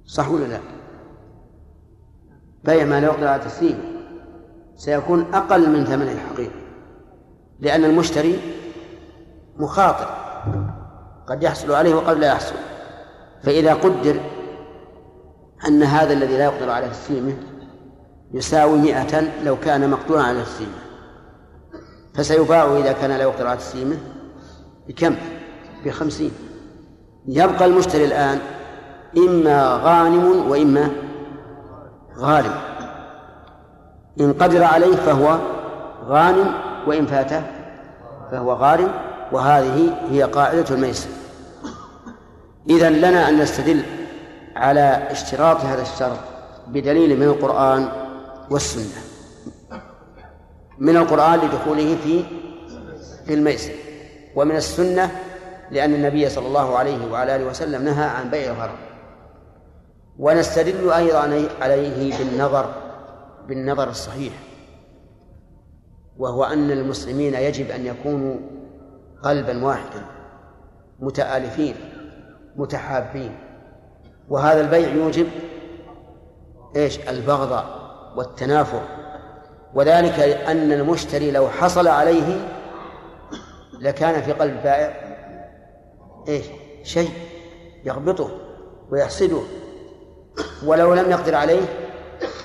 [0.06, 0.60] صح ولا لا؟
[2.64, 3.84] بيع ما لا يقدر على تسليمه
[4.76, 6.66] سيكون أقل من ثمنه الحقيقي
[7.60, 8.40] لأن المشتري
[9.58, 10.08] مخاطر.
[11.28, 12.56] قد يحصل عليه وقد لا يحصل.
[13.44, 14.20] فإذا قدر
[15.68, 17.34] أن هذا الذي لا يقدر على تسليمه
[18.34, 20.74] يساوي مئة لو كان مقدورا على تسليمه.
[22.14, 23.98] فسيباع إذا كان لا يقدر على تسليمه
[24.88, 25.16] بكم؟
[25.86, 26.32] بخمسين.
[27.28, 28.40] يبقى المشتري الآن
[29.18, 30.92] إما غانم وإما
[32.18, 32.56] غارم.
[34.20, 35.40] إن قدر عليه فهو
[36.06, 36.54] غانم
[36.88, 37.44] وإن فاته
[38.32, 38.92] فهو غارم
[39.32, 41.10] وهذه هي قاعدة الميسر.
[42.70, 43.84] إذا لنا أن نستدل
[44.56, 46.20] على اشتراط هذا الشرط
[46.68, 47.90] بدليل من القرآن
[48.50, 49.02] والسنة.
[50.80, 52.24] من القرآن لدخوله في
[53.26, 53.72] في الميسر
[54.36, 55.12] ومن السنة
[55.72, 58.76] لأن النبي صلى الله عليه وعلى آله وسلم نهى عن بيع الغرر
[60.20, 62.74] ونستدل أيضا عليه بالنظر
[63.48, 64.34] بالنظر الصحيح
[66.18, 68.36] وهو أن المسلمين يجب أن يكونوا
[69.24, 70.06] قلبا واحدا
[71.00, 71.76] متآلفين
[72.56, 73.38] متحابين.
[74.30, 75.28] وهذا البيع يوجب
[76.76, 77.66] إيش؟ البغضاء
[78.16, 78.82] والتنافر.
[79.74, 82.48] وذلك أن المشتري لو حصل عليه
[83.82, 85.16] لكان في قلب البائع
[86.28, 86.46] إيش؟
[86.84, 87.10] شيء
[87.86, 88.30] يغبطه
[88.92, 89.42] ويحسده
[90.66, 91.62] ولو لم يقدر عليه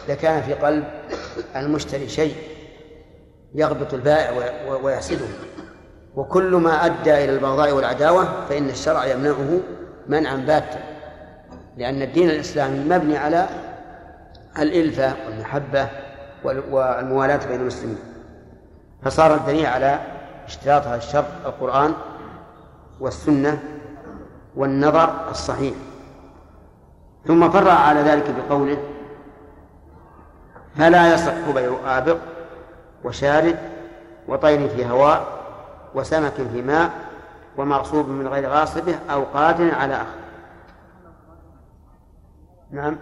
[0.08, 0.84] لكان في قلب
[1.56, 2.34] المشتري شيء
[3.54, 4.30] يغبط البائع
[4.82, 5.26] ويحسده.
[6.16, 9.60] وكل ما أدى إلى البغضاء والعداوة فإن الشرع يمنعه
[10.06, 10.80] منعا باتا.
[11.76, 13.48] لأن الدين الإسلامي مبني على
[14.58, 15.88] الإلفة والمحبة
[16.44, 17.98] والموالاة بين المسلمين.
[19.02, 20.00] فصار الدليل على
[20.46, 21.94] اشتراط هذا القرآن
[23.00, 23.62] والسنة
[24.56, 25.74] والنظر الصحيح.
[27.26, 28.78] ثم فرع على ذلك بقوله
[30.76, 32.18] فلا يصح بيع آبق
[33.04, 33.58] وشارد
[34.28, 35.26] وطير في هواء
[35.94, 36.90] وسمك في ماء
[37.56, 40.06] ومغصوب من غير غاصبه أو قاتل على أخ
[42.70, 42.96] نعم.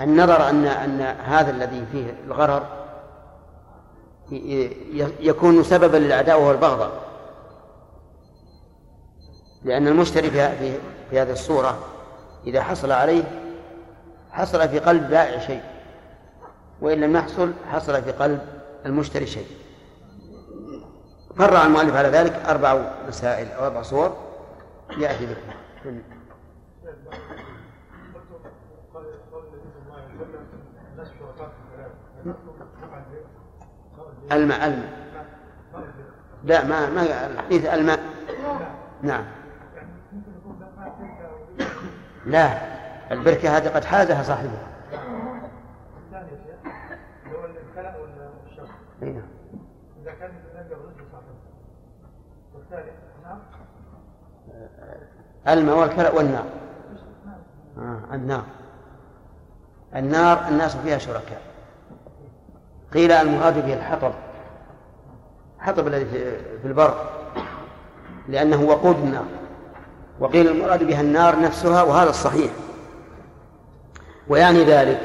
[0.00, 2.62] النظر أن أن هذا الذي فيه الغرر
[5.20, 6.90] يكون سببا للعداوة والبغضاء.
[9.64, 10.30] لأن المشتري
[11.10, 11.78] في هذه الصورة
[12.46, 13.24] إذا حصل عليه
[14.30, 15.62] حصل في قلب بائع شيء
[16.80, 18.40] وإن لم يحصل حصل في قلب
[18.86, 19.46] المشتري شيء.
[21.36, 24.16] فرع المؤلف على ذلك أربع مسائل أو أربع صور
[24.98, 26.00] يأتي بكم
[34.32, 35.00] الماء الماء.
[36.44, 38.00] لا ما ما الحديث الماء.
[39.02, 39.24] نعم.
[42.26, 42.58] لا
[43.10, 44.66] البركة هذه قد حازها صاحبها.
[49.02, 49.22] إيه.
[50.02, 50.30] إذا كان
[55.48, 56.44] الماء والكلأ والنار.
[57.78, 58.44] آه النار.
[59.94, 61.42] النار الناس فيها شركاء.
[62.92, 64.12] قيل المراد به الحطب.
[65.58, 66.04] الحطب الذي
[66.62, 66.94] في البر.
[68.28, 69.24] لأنه وقود النار.
[70.20, 72.50] وقيل المراد بها النار نفسها وهذا الصحيح.
[74.28, 75.00] ويعني ذلك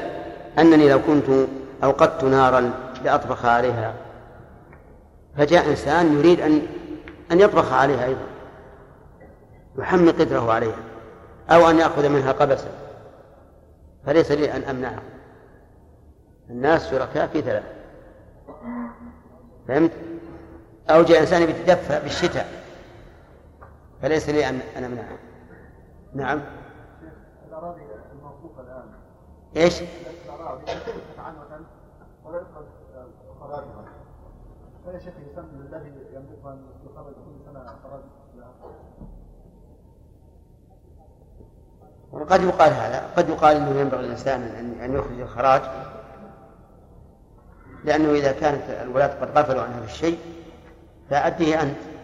[0.58, 1.48] أنني لو كنت
[1.84, 2.70] أوقدت نارا
[3.04, 3.94] لأطبخ عليها
[5.36, 6.62] فجاء إنسان يريد أن
[7.32, 8.26] أن يطبخ عليها أيضا
[9.78, 10.78] يحمي قدره عليها
[11.50, 12.68] أو أن يأخذ منها قبسا
[14.06, 15.02] فليس لي أن أمنعه.
[16.50, 17.62] الناس شركاء في ثلاث
[19.68, 19.90] فهمت؟
[20.90, 22.65] أو جاء إنسان يتدفى بالشتاء.
[24.02, 25.18] فليس لي أن أن أمنعه.
[26.14, 26.42] نعم.
[27.48, 27.82] الأراضي
[28.12, 28.84] الموقوفة الآن
[29.56, 29.82] إيش؟
[30.26, 30.64] الأراضي
[34.84, 35.14] فيا شيخ
[36.84, 38.00] يخرج كل سنة خراج
[42.30, 44.42] قد يقال هذا قد يقال إنه ينبغي للإنسان
[44.82, 45.62] ان يخرج الخراج
[47.84, 50.18] لأنه إذا كانت الولاة قد غفلوا عن هذا الشيء
[51.10, 51.95] فأديه أنت.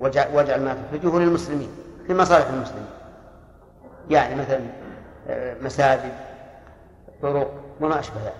[0.00, 1.68] واجعل ما تخرجه للمسلمين
[2.08, 2.86] لمصالح المسلمين.
[4.10, 4.60] يعني مثلا
[5.28, 6.12] آه، مساجد
[7.22, 8.34] طرق وما أشبه ذلك.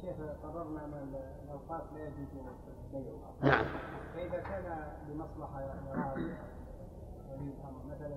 [0.00, 2.28] شيخ قررنا أن الأوقات لا يجوز
[2.92, 3.64] بيعها نعم.
[4.14, 4.64] فإذا كان
[5.08, 5.74] لمصلحة
[6.12, 8.16] ولي الأمر مثلا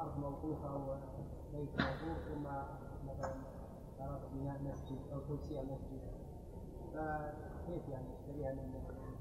[0.00, 0.96] أرض موقوفة أو
[1.52, 2.44] بيت موقوف ثم
[3.08, 3.32] مثلا
[4.00, 6.00] أراد بناء مسجد أو توسيع مسجد
[6.94, 8.72] فكيف يعني يشتريها من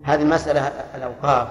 [0.03, 1.47] هذه المسألة الأوقاف.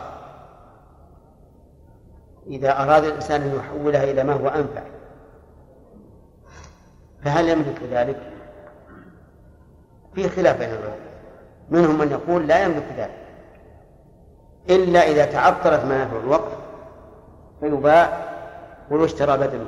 [2.47, 4.83] إذا أراد الإنسان أن يحولها إلى ما هو أنفع
[7.25, 8.21] فهل يملك ذلك؟
[10.15, 10.99] فيه خلاف بين العلماء
[11.71, 13.23] منهم من يقول لا يملك ذلك.
[14.71, 16.53] إلا إذا تعطلت منافع الوقف
[17.61, 18.29] فيباع
[18.91, 19.67] ويشترى بدله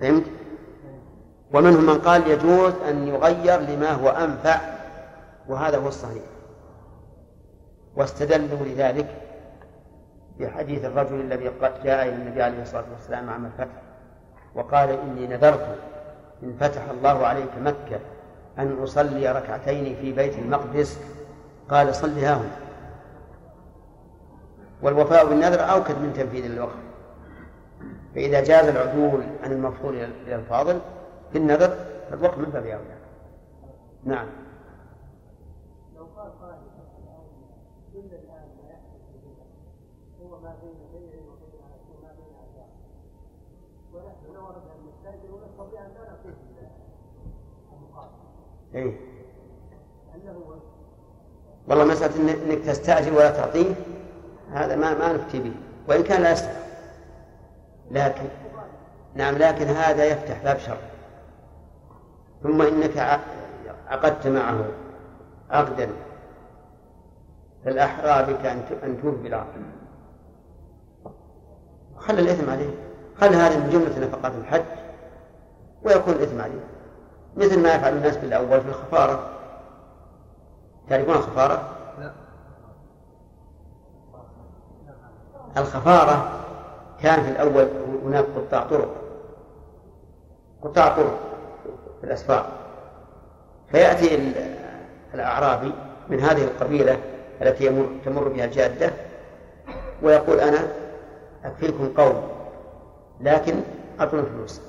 [0.00, 0.24] فهمت؟
[1.52, 4.60] ومنهم من قال يجوز أن يغير لما هو أنفع
[5.48, 6.22] وهذا هو الصحيح.
[7.98, 9.06] واستدلوا لذلك
[10.40, 11.50] بحديث الرجل الذي
[11.84, 13.82] جاء إلى النبي عليه الصلاة والسلام عام الفتح
[14.54, 15.78] وقال إني نذرت
[16.42, 18.00] إن فتح الله عليك مكة
[18.58, 21.00] أن أصلي ركعتين في بيت المقدس.
[21.70, 22.50] قال صل هنا.
[24.82, 26.78] والوفاء بالنذر أوكد من تنفيذ الوقت.
[28.14, 29.94] فإذا جاز العدول عن المفضول
[30.26, 30.80] إلى الفاضل
[31.32, 31.76] في النذر
[32.10, 32.98] فالوقت من باب أولى.
[34.04, 34.26] نعم.
[35.96, 36.57] لو قال قائل
[37.98, 39.02] كل الآن ما يحدث
[40.22, 41.60] هو ما بين بيع وبين
[42.02, 42.36] ما بين
[43.94, 44.72] ونحن أردنا
[45.06, 46.34] أن ونستطيع أن لا نعطيه
[47.72, 48.08] المقابل
[48.74, 49.00] إيه
[50.14, 50.60] أنه
[51.68, 53.74] والله مسألة إنك تستأجر ولا تعطيه.
[54.52, 55.54] هذا ما ما نفتي به.
[55.88, 56.68] وإن كان لا يستحق
[57.90, 58.28] لكن
[59.14, 60.78] نعم لكن هذا يفتح باب شر.
[62.42, 63.20] ثم إنك
[63.88, 64.64] عقدت معه.
[65.50, 66.07] عقدا.
[67.68, 69.42] فالأحرى بك أن توفي
[71.96, 72.70] خلى الإثم عليه.
[73.20, 74.64] خلى هذا من جملة نفقات الحج
[75.82, 76.60] ويكون الإثم عليه.
[77.36, 79.30] مثل ما يفعل الناس بالأول في الخفارة.
[80.88, 81.62] تعرفون الخفارة؟
[81.98, 82.12] لا.
[85.56, 86.30] الخفارة
[87.02, 87.68] كان في الأول
[88.04, 88.94] هناك قطاع طرق.
[90.62, 91.18] قطاع طرق
[92.00, 92.46] في الأسفار.
[93.70, 94.58] فيأتي ال-
[95.14, 95.72] الأعرابي
[96.08, 96.98] من هذه القبيلة
[97.42, 98.90] التي يمر تمر بها الجادة
[100.02, 100.58] ويقول أنا
[101.44, 102.22] أكفيكم قوم
[103.20, 103.54] لكن
[104.00, 104.60] أعطونا فلوس.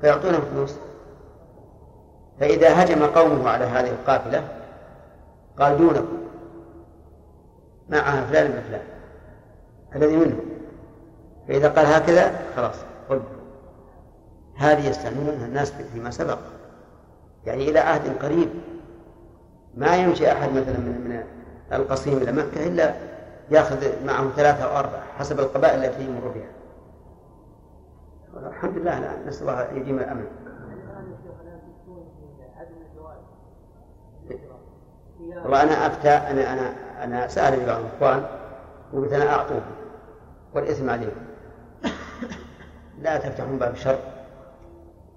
[0.00, 0.74] فيعطونه فلوس.
[2.40, 4.48] فإذا هجم قومه على هذه القافلة
[5.58, 6.18] قال دونكم
[7.88, 8.82] معها فلان بن فلان
[9.96, 10.40] الذي منهم.
[11.48, 12.76] فإذا قال هكذا خلاص
[13.10, 13.20] قل.
[14.56, 16.38] هذه يستعملونها الناس فيما سبق
[17.46, 18.48] يعني إلى عهد قريب.
[19.78, 21.22] ما يمشي أحد مثلا من من
[21.72, 22.94] القصيم إلى مكة إلا
[23.50, 26.48] يأخذ معه ثلاثة أو أربعة حسب القبائل التي يمر بها.
[28.48, 30.26] الحمد لله لا نسأل الله يديم الأمن.
[35.42, 36.74] والله أنا أفتى أنا أنا
[37.04, 38.22] أنا سألني بعض الإخوان
[38.92, 39.62] وقلت أنا أعطوه
[40.54, 41.20] والإثم عليكم
[43.02, 43.98] لا تفتحون باب الشر.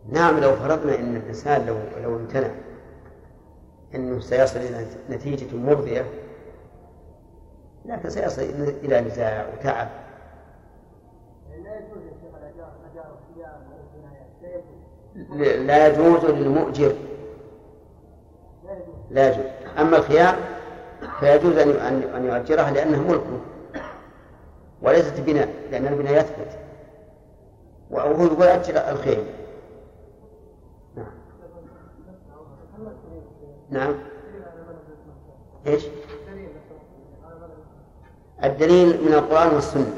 [0.09, 2.49] نعم لو فرضنا أن الإنسان لو لو امتنع
[3.95, 6.05] أنه سيصل إلى نتيجة مرضية
[7.85, 8.41] لكن سيصل
[8.83, 9.87] إلى نزاع وتعب.
[15.65, 16.95] لا يجوز للمؤجر.
[19.09, 19.45] لا يجوز.
[19.79, 20.35] أما الخيار
[21.19, 21.69] فيجوز أن
[22.15, 23.39] أن يؤجرها لأنه ملكه
[24.81, 26.59] وليست بناء لأن البناء يثبت.
[27.91, 29.23] وهو يقول أجر الخير.
[33.71, 33.95] نعم.
[35.67, 35.85] إيش؟
[38.43, 39.93] الدليل من القرآن والسنة.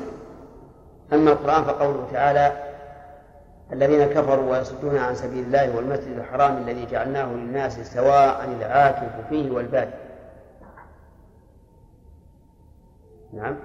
[1.14, 2.74] أما القرآن فقوله تعالى
[3.74, 9.96] الذين كفروا ويصدون عن سبيل الله والمسجد الحرام الذي جعلناه للناس سواء العاكف فيه والبادئ
[13.34, 13.56] نعم.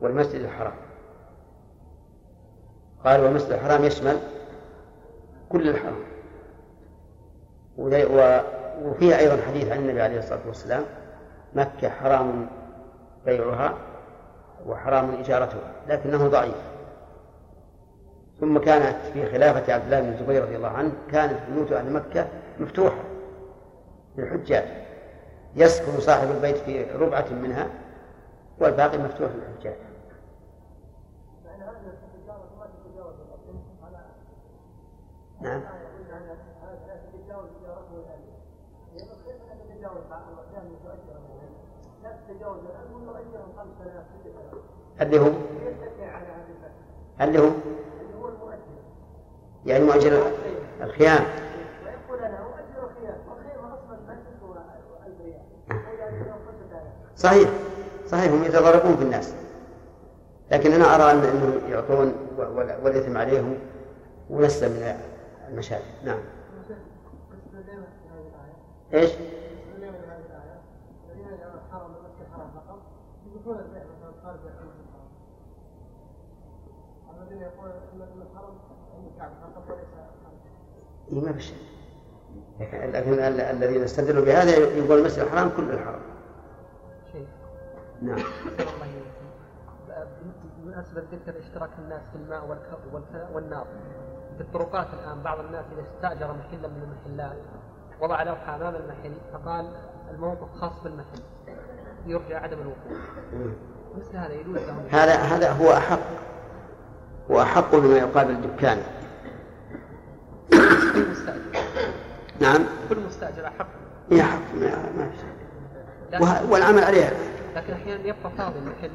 [0.00, 0.76] والمسجد الحرام.
[3.04, 4.18] قال والمسجد الحرام يشمل
[5.48, 6.04] كل الحرام.
[8.82, 10.84] وفيه أيضا حديث عن النبي عليه الصلاة والسلام
[11.54, 12.46] مكة حرام
[13.24, 13.74] بيعها
[14.66, 16.70] وحرام إجارتها لكنه ضعيف.
[18.40, 22.26] ثم كانت في خلافة عبد الله بن الزبير رضي الله عنه كانت بيوت أهل مكة
[22.60, 23.02] مفتوحة
[24.16, 24.64] للحجاج.
[25.56, 27.66] يسكن صاحب البيت في ربعة منها
[28.60, 29.76] والباقي مفتوح للحجاج.
[35.40, 35.60] نعم.
[45.00, 45.30] اللي هو
[47.20, 47.50] اللي هو
[49.66, 50.22] يعني مؤجر
[50.82, 51.24] الخيام.
[51.84, 54.52] ويقول أنا أؤجر خيار والخير أصلا المسجد هو
[55.06, 56.82] 1000 ريال وإذا أجرهم 5000
[57.16, 57.50] صحيح.
[58.06, 59.34] صحيح هم يتضربون في الناس.
[60.52, 63.54] لكن أرى أن أنه يعطون و- وال- والإثم عليهم
[64.30, 65.00] ونسلم من
[65.48, 65.84] المشاكل.
[66.04, 66.18] نعم.
[68.92, 70.60] الآية إيش؟ استدلنا من هذه الآية
[71.08, 72.78] الذين يجعلون الحرم المسجد الحرام فقط
[73.34, 75.08] يدخلون البيع مثلا خارج المسجد الحرام
[77.22, 78.54] الذين يقولون ان الحرم
[78.96, 80.38] عند الكعبة فقط وليس خارج
[81.12, 81.58] إيه ما في شيء
[82.60, 86.00] لكن لكن ال- الذين استدلوا بهذا يقول المسجد الحرام كل الحرام
[87.12, 87.26] شيء
[88.02, 88.18] نعم.
[90.58, 92.58] بمناسبة ذكر اشتراك الناس في الماء
[93.34, 93.66] والنار
[94.36, 97.36] في الطرقات الآن بعض الناس إذا استأجر محلا من المحلات
[98.00, 99.66] وضع لوحة أمام المحل فقال
[100.14, 101.22] الموقف خاص بالمحل.
[102.06, 103.08] يرجى عدم الوقوف
[103.98, 106.00] مثل هذا يجوز لهم هذا هذا هو أحق
[107.30, 108.78] هو أحق بما يقابل الدكان
[112.40, 112.64] نعم.
[112.88, 113.66] كل مستأجر أحق.
[114.10, 117.12] هي حق ما ما في والعمل عليها
[117.56, 118.90] لكن أحيانا يبقى فاضي المحل.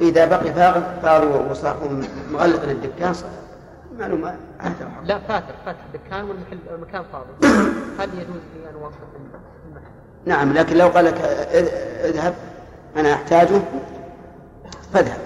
[0.00, 3.30] إذا بقي فاضي فاضي وصاحب مغلق للدكان صار
[3.98, 4.36] معلومة.
[4.58, 7.46] هذا لا فاتر فاتح دكان والمحل المكان فاضي.
[8.00, 9.84] هل يجوز لي أن أوقف المحل؟
[10.26, 12.34] نعم لكن لو قال لك إذ- اذهب
[12.96, 13.60] أنا أحتاجه
[14.92, 15.18] فاذهب.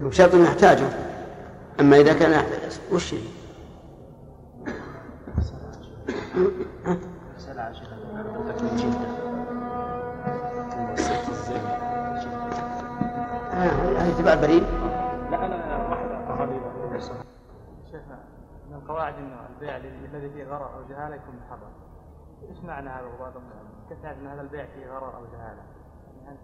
[0.00, 0.86] بشرط أنه يحتاجه.
[1.80, 3.18] أما إذا كان يحتاج وش هي؟
[6.86, 6.96] ها؟
[18.86, 21.70] القواعد انه البيع الذي فيه غرر أو جهالة يكون محرم.
[22.48, 23.32] إيش معنى هذا وبعض
[23.88, 25.62] كيف تعرف إن هذا البيع فيه غرر أو جهالة؟
[26.24, 26.38] يعني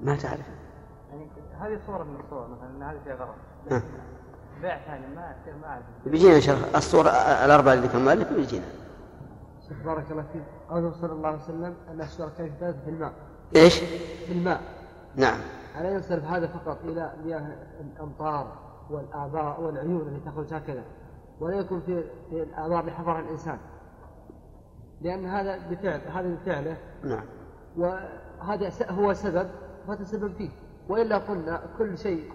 [0.00, 0.46] ما تعرف.
[1.10, 1.26] يعني
[1.60, 3.34] هذه صورة من الصور مثلا إن هذه فيها غرر.
[4.62, 5.84] بيع ثاني ما ما أعرف.
[6.06, 7.08] بيجينا ان شاء الله الصورة
[7.44, 8.66] الأربعة اللي ذكر المؤلف بيجينا.
[9.68, 10.42] شيخ بارك الله فيك.
[10.70, 13.12] قوله صلى الله عليه وسلم أن الشركاء يشترك في الماء.
[13.56, 13.78] إيش؟
[14.26, 14.60] في الماء.
[15.16, 15.38] نعم.
[15.78, 18.52] ألا ينصرف هذا فقط إلى مياه الأمطار
[18.90, 20.84] والآبار والعيون التي تخرج هكذا.
[21.40, 23.58] ولا يكون في في الآبار لحضر الإنسان.
[25.02, 26.76] لأن هذا بفعل هذا بفعله.
[27.04, 27.24] نعم.
[27.76, 29.48] وهذا هو سبب
[29.86, 30.50] وهذا سبب فيه.
[30.88, 32.30] وإلا قلنا كل شيء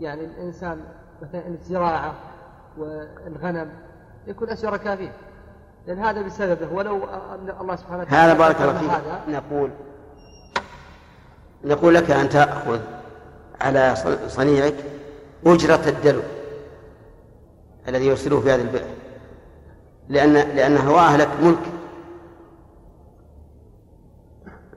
[0.00, 0.80] يعني الإنسان
[1.22, 2.14] مثلا الزراعة
[2.78, 3.70] والغنم
[4.26, 5.12] يكون شركاء فيه
[5.86, 6.72] لأن هذا بسببه.
[6.72, 9.34] ولو أن الله سبحانه وتعالى هذا بارك الله فيك.
[9.34, 9.70] نقول
[11.64, 12.80] نقول لك أن تأخذ
[13.60, 13.94] على
[14.28, 14.74] صنيعك
[15.46, 16.22] أجرة الدلو
[17.88, 18.86] الذي يرسله في هذا البئر.
[20.08, 21.62] لأن لأن هواه لك ملك.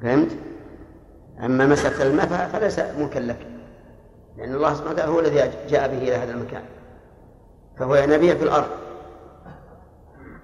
[0.02, 0.32] فهمت؟
[1.40, 3.48] أما مسألة الماء فليس ملكا لك.
[4.38, 6.64] لأن الله سبحانه وتعالى هو الذي جاء به إلى هذا المكان.
[7.78, 8.70] فهو ينابيع في الأرض.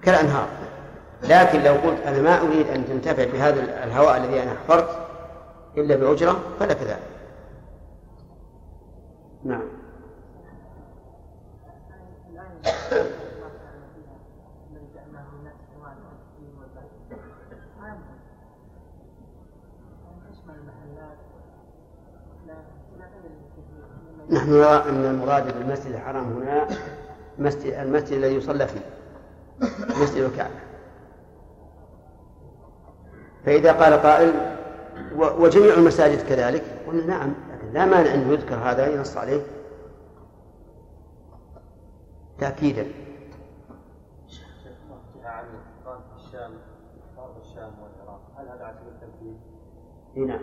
[0.02, 0.48] كالأنهار.
[1.22, 4.88] لكن لو قلت أنا ما أريد أن تنتفع بهذا الهواء الذي أنا حفرت
[5.76, 6.98] إلا بأجرة فلك ذلك.
[9.44, 9.83] نعم.
[24.30, 26.68] نحن نرى أن المراد بالمسجد الحرام هنا
[27.38, 28.80] مسجد المسجد الذي يصلى فيه
[30.02, 30.54] مسجد الكعبة.
[33.46, 34.56] فإذا قال قائل
[35.16, 39.40] وجميع المساجد كذلك؟ قلنا نعم لكن لا مانع أن يذكر هذا ينص عليه.
[42.38, 42.86] تأكيدا.
[45.24, 45.44] عن
[46.16, 46.52] الشام
[47.42, 49.36] الشام والعراق هل هذا التنفيذ؟
[50.16, 50.40] إي نعم.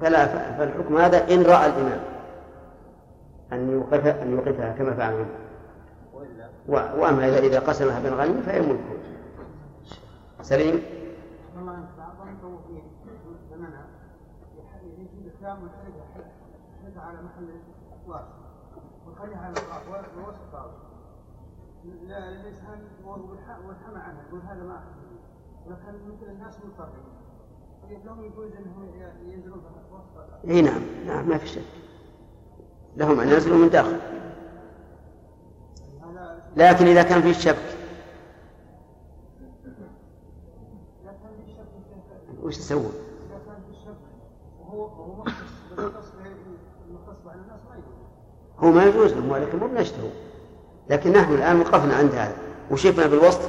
[0.00, 0.26] فلا
[0.58, 2.00] فالحكم هذا إن رأى الإمام.
[3.52, 5.26] أن يوقف أن يوقفها كما فعل
[6.14, 9.00] وإلا وأما إذا إذا قسمها بين غنم فهي ملكه
[10.42, 10.82] سليم؟
[16.96, 17.18] على
[19.24, 20.72] الطاولة
[22.06, 24.84] لا الإنسان والحمى عنها يقول هذا ما
[25.66, 28.04] ولكن مثل الناس مضطرين.
[28.04, 28.88] لهم يجوز انهم
[29.24, 31.62] ينزلون في وسط إي نعم نعم ما في شك.
[32.96, 33.98] لهم أن ينزلوا من داخل.
[36.56, 37.80] لكن إذا كان في شبك
[42.42, 43.96] وش تسوي؟ إذا كان في شك
[44.60, 46.12] وهو وهو مختص بالمختص
[46.88, 48.00] المختص على الناس ما يجوز
[48.64, 50.10] هو ما يجوز لهم ولكن مو بنشته.
[50.90, 52.36] لكن نحن الآن وقفنا عند هذا
[52.70, 53.40] وشفنا بالوسط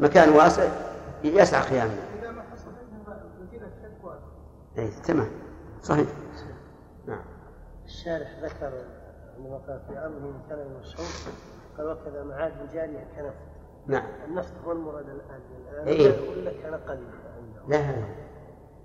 [0.00, 0.68] مكان واسع
[1.24, 2.02] يسع قيامنا
[4.78, 5.28] اي تمام.
[5.82, 6.06] صحيح.
[7.06, 7.22] نعم.
[7.84, 8.72] الشارح ذكر
[9.38, 11.06] عندما قال في امره من كان المشهور
[11.78, 13.34] قال وكذا معادن جاريه كنفط
[13.86, 14.06] نعم.
[14.28, 15.40] النفط هو المراد الآن.
[15.72, 16.30] الآن إيه.
[16.30, 17.76] ولا كان قليل عندهم لا.
[17.76, 18.04] لا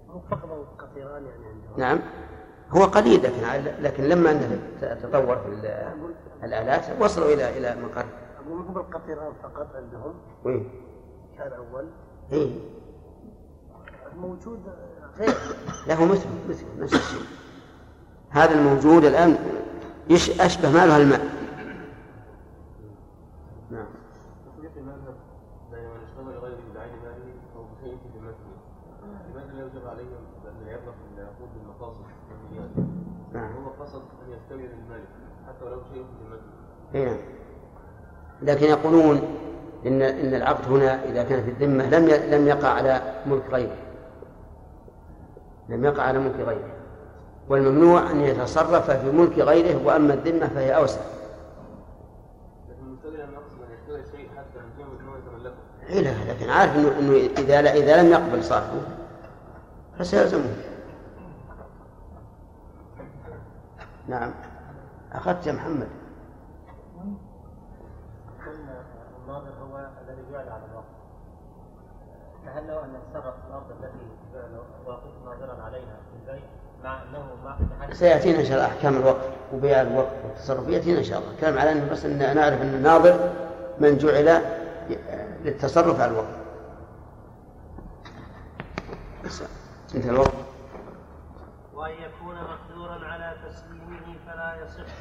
[0.09, 1.79] هم فقدوا قطيران يعني عندهم.
[1.79, 1.99] نعم.
[2.71, 4.59] هو قليل لكن لكن لما أن
[5.03, 5.93] تطور في ال-
[6.43, 8.05] الآلات وصلوا إلى إلى مقر.
[8.45, 10.13] أقول مو بالقطيران فقط عندهم.
[10.45, 10.69] وين؟
[11.37, 11.85] كان أول.
[12.31, 12.51] إيه.
[14.17, 14.59] موجود
[15.17, 15.33] غير.
[15.87, 17.21] له مثل مثل نفس الشيء.
[18.29, 19.37] هذا الموجود الآن
[20.09, 21.21] يش أشبه ماله الماء.
[23.71, 23.85] نعم.
[24.45, 25.15] تطبيق المذهب
[25.71, 28.51] بين من اشتغل غيره بعين ماله أو بشيء في ذمته
[29.33, 30.25] لماذا لا يوجب عليهم
[30.67, 30.93] يبلغ
[31.55, 31.99] بالمقاصد.
[31.99, 32.14] والنيات؟
[33.33, 33.51] نعم.
[33.51, 34.01] هو قصد
[34.51, 35.07] للمالك
[35.47, 36.05] حتى ولو شيء
[36.95, 37.05] إيه.
[37.05, 37.17] نعم.
[38.41, 39.21] لكن يقولون
[39.85, 43.75] إن إن العقد هنا إذا كان في الذمة لم لم يقع على ملك غيره.
[45.69, 46.75] لم يقع على ملك غيره.
[47.49, 51.01] والممنوع أن يتصرف في ملك غيره وأما الذمة فهي أوسع.
[52.69, 53.39] لكن انه
[55.89, 58.81] إيه لكن عارف إنه, إنه إذا لا إذا لم يقبل صاحبه
[59.99, 60.74] فسيلزمه.
[64.07, 64.31] نعم.
[65.13, 65.87] أخذت يا محمد.
[69.23, 70.85] الناظر هو الذي جعل على الوقت
[72.45, 74.07] فهل له أن يتصرف في الأرض التي
[74.85, 76.43] واقف ناظرا عليها في البيع
[76.83, 80.67] مع أنه مع تحدي سيأتينا إن شاء الله أحكام الوقف وبيع الوقف والتصرف.
[80.67, 81.35] يأتينا إن شاء الله.
[81.41, 83.33] كلام على أنه بس أن نعرف أن الناظر
[83.79, 84.41] من جعل
[85.43, 86.35] للتصرف على الوقف
[89.25, 89.43] بس.
[89.95, 90.33] انتهى الوقت.
[91.73, 92.57] وأن يكون فلا
[94.65, 94.91] يصح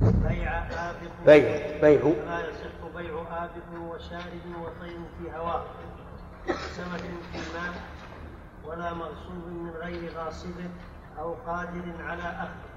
[0.00, 0.58] بيع.
[0.58, 1.80] آبق بيع.
[1.80, 5.64] بيع فلا يصح بيع آبق وشارب وطير في هواء
[6.48, 7.74] سمك في الماء
[8.66, 10.70] ولا مغصوب من غير غاصبه
[11.18, 12.72] أو قادر على أخذه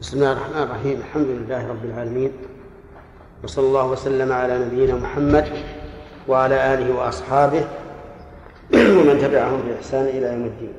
[0.00, 0.98] بسم الله الرحمن الرحيم.
[0.98, 2.32] الحمد لله رب العالمين.
[3.44, 5.48] وصلى الله وسلم على نبينا محمد
[6.28, 7.68] وعلى آله وأصحابه
[8.74, 10.74] ومن تبعهم بإحسان إلى يوم الدين.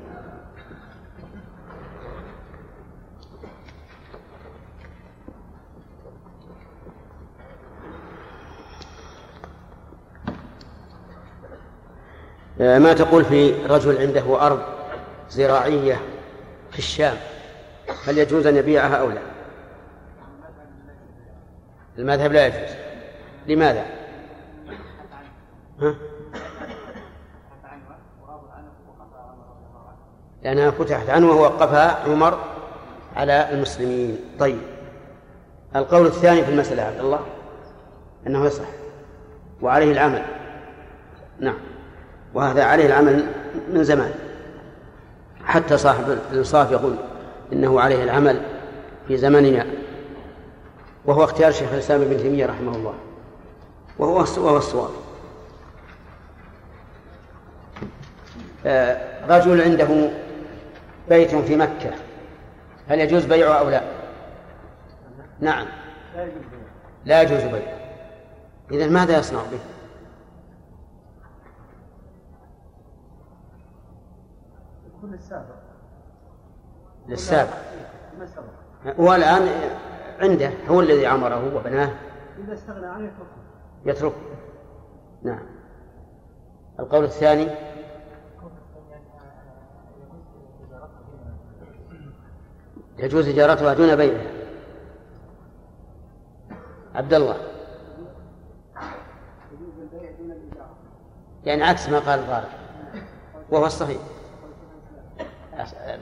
[12.58, 14.62] ما تقول في رجل عنده أرض
[15.30, 16.00] زراعية
[16.70, 17.16] في الشام
[18.06, 19.20] هل يجوز أن يبيعها أو لا؟
[21.98, 22.76] المذهب لا يجوز.
[23.46, 23.84] لماذا؟
[25.80, 25.94] ها؟
[30.42, 32.38] لأنها فتحت عنه ووقفها عمر
[33.16, 34.18] على المسلمين.
[34.38, 34.58] طيب.
[35.76, 37.20] القول الثاني في المسألة عبد الله
[38.26, 38.68] أنه يصح
[39.62, 40.22] وعليه العمل.
[41.40, 41.71] نعم.
[42.34, 43.26] وهذا عليه العمل
[43.72, 44.14] من زمان.
[45.44, 46.96] حتى صاحب الإنصاف يقول
[47.52, 48.40] إنه عليه العمل
[49.08, 49.66] في زمننا.
[51.04, 52.94] وهو اختيار شيخ الإسلام ابن تيمية رحمه الله.
[53.98, 54.90] وهو وهو الصواب.
[58.66, 60.10] آه، رجل عنده
[61.08, 61.90] بيت في مكة.
[62.88, 63.82] هل يجوز بيعه أو لا؟
[65.40, 65.66] نعم.
[67.04, 67.82] لا يجوز بيعه.
[68.70, 69.58] إذا ماذا يصنع به؟
[75.02, 75.54] يكون السابق.
[77.08, 77.52] للسابق.
[78.86, 79.48] هو الآن
[80.20, 81.90] عنده هو الذي عمره وبناه.
[82.38, 83.36] إذا استغنى عنه يتركه.
[83.84, 84.16] يتركه.
[85.22, 85.46] نعم.
[86.80, 87.48] القول الثاني.
[92.98, 94.32] يجوز إجارتها دون بيعها
[96.94, 97.36] عبد الله.
[101.44, 102.48] يعني عكس ما قال الغارب
[103.50, 104.00] وهو الصحيح.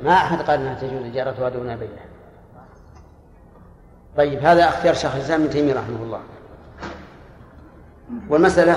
[0.02, 2.10] ما أحد قال أنها تجوز إجارتها دون بيعها
[4.16, 6.20] طيب هذا اختيار شيخ الإسلام ابن تيمية رحمه الله.
[8.28, 8.76] والمسألة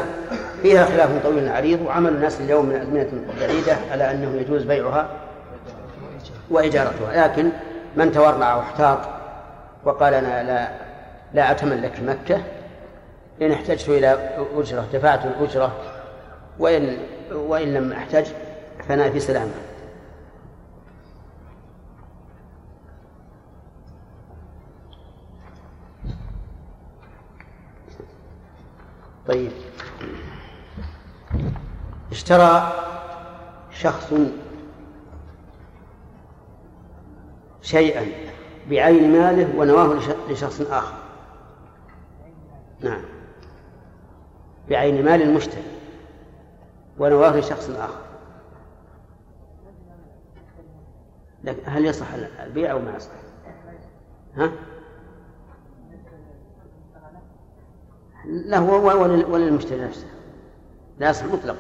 [0.62, 5.08] فيها خلاف طويل عريض وعمل الناس اليوم من أزمنة بعيدة على أنه يجوز بيعها
[6.50, 7.28] وإجارتها.
[7.28, 7.50] لكن
[7.96, 9.00] من تورع واحتاط
[9.86, 10.70] وقال أنا لا
[11.34, 12.42] لا أتملك مكة
[13.42, 15.72] إن احتجت إلى أجرة دفعت الأجرة
[16.60, 16.98] وإن
[17.32, 18.26] وإن لم أحتج
[18.88, 19.73] فأنا في سلامة.
[29.28, 29.52] طيب
[32.12, 32.74] اشترى
[33.72, 34.14] شخص
[37.62, 38.06] شيئا
[38.70, 40.00] بعين ماله ونواه
[40.30, 40.96] لشخص آخر
[42.82, 43.02] نعم
[44.70, 45.64] بعين مال المشتري
[46.98, 48.02] ونواه لشخص آخر
[51.44, 52.08] لكن هل يصح
[52.40, 53.12] البيع أو ما يصح؟
[54.36, 54.52] ها؟
[58.26, 59.04] لا هو
[59.34, 60.08] وللمشتري نفسه.
[61.00, 61.58] لا يصح مطلقا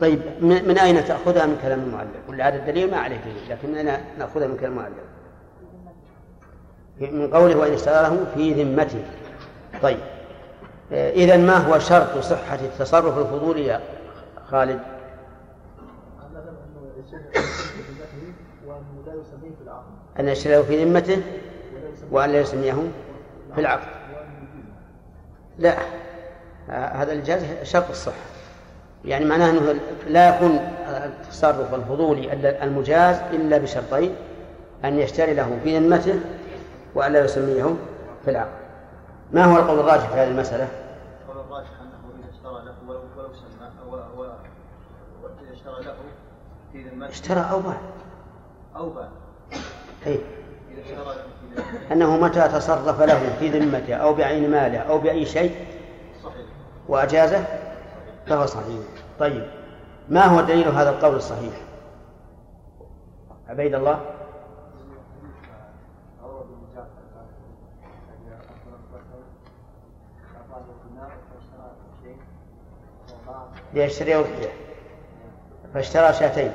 [0.00, 4.46] طيب من أين تأخذها من كلام المؤلف؟ ولا هذا الدليل ما عليه دليل لكننا نأخذها
[4.46, 5.04] من كلام المؤلف؟
[7.00, 9.04] من قوله وإن اشترى له في ذمته.
[9.82, 9.98] طيب.
[10.92, 13.80] إذا ما هو شرط صحة التصرف الفضولي يا
[14.50, 14.80] خالد؟
[20.20, 21.22] أن يشتريه في ذمته
[22.10, 22.74] وأن لا يسميه.
[23.54, 23.88] في العقد
[25.58, 25.74] لا.
[26.68, 28.16] هذا الجاز شرط الصحة.
[29.04, 30.50] يعني معناه أنه لا يكون
[30.88, 32.32] التصرف الفضولي
[32.62, 34.14] المجاز إلا بشرطين
[34.84, 36.20] أن يشتري له في ذمته
[36.94, 37.74] وأن لا يسميه
[38.24, 38.64] في العقد
[39.32, 40.68] ما هو القول الراجح في هذه المسألة؟
[41.28, 43.68] القول الراجح أنه إذا اشترى له ولو ولو سمى
[45.22, 45.94] وإذا اشترى له
[46.72, 47.80] في ذمته اشترى أو باع.
[48.76, 49.08] أو باع.
[50.06, 50.20] أي
[51.92, 55.54] أنه متى تصرف له في ذمته أو بعين ماله أو بأي شيء
[56.88, 57.44] وأجازه
[58.26, 58.80] فهو صحيح.
[59.18, 59.46] طيب
[60.08, 61.54] ما هو دليل هذا القول الصحيح؟
[63.48, 64.00] عبيد الله؟
[73.74, 74.24] ليشتري
[75.74, 76.52] فاشترى شاتين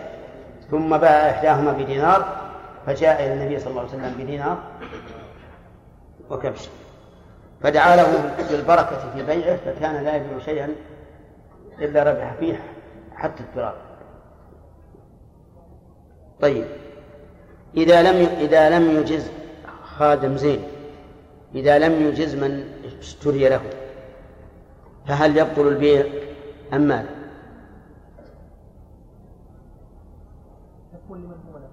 [0.72, 2.49] ثم باع إحداهما بدينار
[2.90, 4.58] فجاء إلى النبي صلى الله عليه وسلم بدينار
[6.30, 6.70] وكبش.
[7.62, 10.76] فدعا له بالبركة في بيعه فكان لا يبيع شيئا
[11.80, 12.64] إلا ربح فيه
[13.16, 13.76] حتى التراب.
[16.42, 16.66] طيب.
[17.78, 19.32] إذا لم إذا لم يجز
[19.84, 20.64] خادم زين
[21.56, 23.62] إذا لم يجز من اشتري له
[25.08, 26.06] فهل يبطل البيع
[26.74, 27.10] أم ماذا؟
[30.94, 31.70] يكون لمن هو له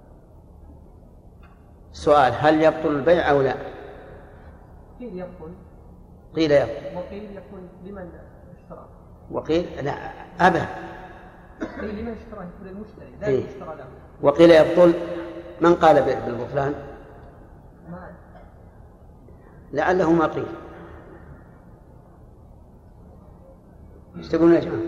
[1.97, 3.55] سؤال هل يبطل البيع أو لا؟
[5.01, 5.53] قيل يبطل.
[6.35, 6.97] قيل يبطل.
[6.97, 8.11] وقيل يكون لمن
[8.57, 8.87] اشترى.
[9.31, 9.93] وقيل؟ لا
[10.41, 10.67] أبدا.
[11.81, 13.45] قيل لمن اشترى يكون المشتري لا إيه.
[13.45, 13.85] يشترى له.
[14.23, 14.93] وقيل يبطل.
[15.61, 16.75] من قال بالبطلان؟
[17.91, 18.11] ما
[19.73, 20.47] لعله ما قيل.
[24.17, 24.81] إيش تقولون يا جماعة؟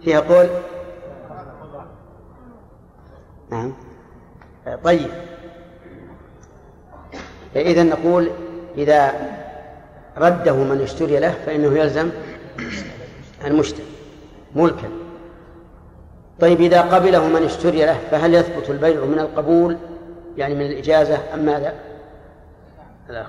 [0.00, 0.48] فيها قول؟
[3.50, 3.72] نعم.
[4.84, 5.27] طيب.
[7.56, 8.30] إذا نقول
[8.76, 9.12] إذا
[10.16, 12.10] رده من اشتري له فإنه يلزم
[13.44, 13.86] المشتري
[14.54, 14.88] ملكا
[16.40, 19.76] طيب إذا قبله من اشتري له فهل يثبت البيع من القبول
[20.36, 21.74] يعني من الإجازة أم ماذا؟
[23.08, 23.26] لا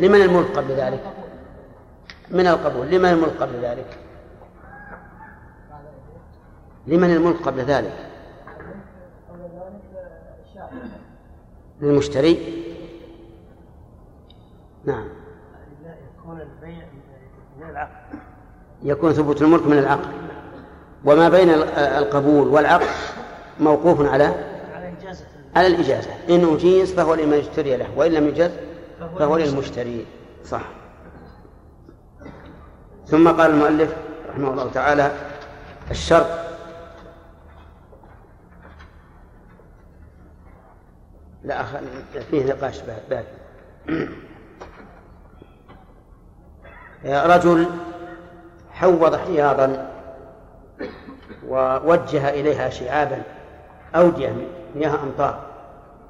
[0.00, 1.00] لمن الملك قبل ذلك؟
[2.30, 3.96] من القبول لمن الملك قبل ذلك؟
[6.86, 8.07] لمن الملك قبل ذلك؟
[11.80, 12.62] للمشتري.
[14.84, 15.08] نعم.
[16.18, 16.84] يكون البيع
[17.60, 18.18] من العقد
[18.82, 20.08] يكون ثبوت الملك من العقد
[21.04, 22.86] وما بين القبول والعقد
[23.60, 24.24] موقوف على
[24.74, 25.24] على إجازة
[25.56, 26.10] على الإجازة.
[26.28, 28.50] إن أجيز فهو لمن اشتري له وإن لم يجز
[29.18, 30.06] فهو للمشتري.
[30.44, 30.62] صح.
[33.06, 33.94] ثم قال المؤلف
[34.28, 35.12] رحمه الله تعالى
[35.90, 36.47] الشرط
[41.48, 41.76] لا أخ...
[42.30, 43.24] فيه نقاش بعد
[47.04, 47.66] رجل
[48.70, 49.92] حوض حياضا
[51.48, 53.22] ووجه إليها شعابا
[53.94, 54.32] أودية
[54.74, 55.48] مياه أمطار.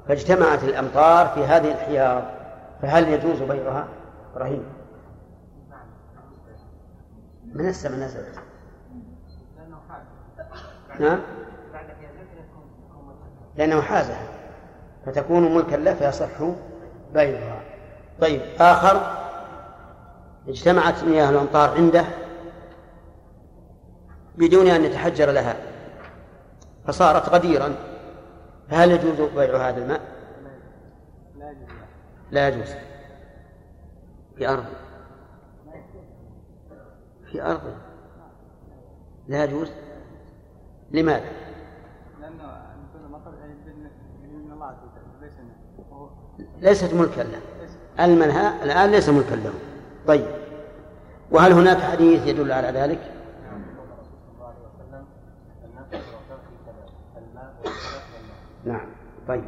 [0.07, 2.23] فاجتمعت الأمطار في هذه الحياض
[2.81, 3.87] فهل يجوز بيعها؟
[4.35, 4.63] رهيب
[7.53, 8.39] من السماء نزلت
[10.99, 11.19] نعم؟
[13.57, 14.38] لأنه حازها.
[15.09, 16.43] فتكون ملكا له فيصح
[17.13, 17.61] بيعها
[18.21, 19.19] طيب آخر.
[20.47, 22.05] اجتمعت مياه الأمطار عنده
[24.37, 25.55] بدون أن يتحجر لها
[26.85, 27.75] فصارت غديرا.
[28.69, 30.01] فهل يجوز بيع هذا الماء؟
[32.31, 32.69] لا يجوز.
[34.37, 34.65] في أرض.
[37.31, 37.73] في أرض.
[39.27, 39.71] لا يجوز.
[40.91, 41.29] لماذا؟
[42.21, 42.43] لأنه
[42.89, 43.31] يكون مطر
[44.21, 46.28] من الله عز وجل ليس منه.
[46.61, 47.39] ليست ملكا له
[48.05, 49.53] المنها الآن ليس ملكا له
[50.07, 50.27] طيب
[51.31, 52.99] وهل هناك حديث يدل على ذلك؟
[58.65, 58.89] نعم
[59.27, 59.43] طيب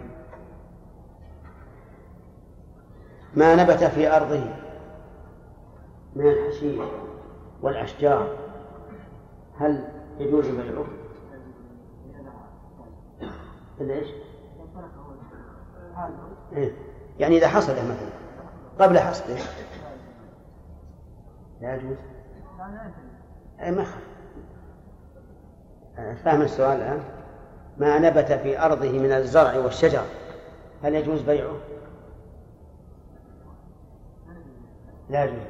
[3.36, 4.44] ما نبت في أرضه
[6.16, 6.80] من الحشيش
[7.62, 8.38] والأشجار
[9.58, 9.88] هل
[10.20, 10.86] يجوز بيعه؟
[13.80, 14.08] ليش؟
[16.54, 16.72] إيه؟
[17.20, 18.10] يعني إذا حصل مثلا
[18.80, 19.38] قبل حصده
[21.62, 21.98] لا يجوز
[23.60, 23.86] أي ما.
[26.24, 27.04] فاهم السؤال الآن؟
[27.78, 30.04] ما نبت في أرضه من الزرع والشجر
[30.84, 31.56] هل يجوز بيعه؟
[35.10, 35.44] لا يجوز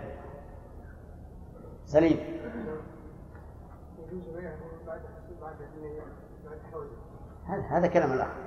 [1.86, 2.20] سليم
[7.70, 8.42] هذا كلام الآخر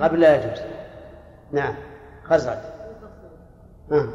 [0.00, 0.62] قبل لا يجوز.
[1.52, 1.74] نعم.
[2.24, 2.58] خزرج.
[3.90, 4.10] ذلك.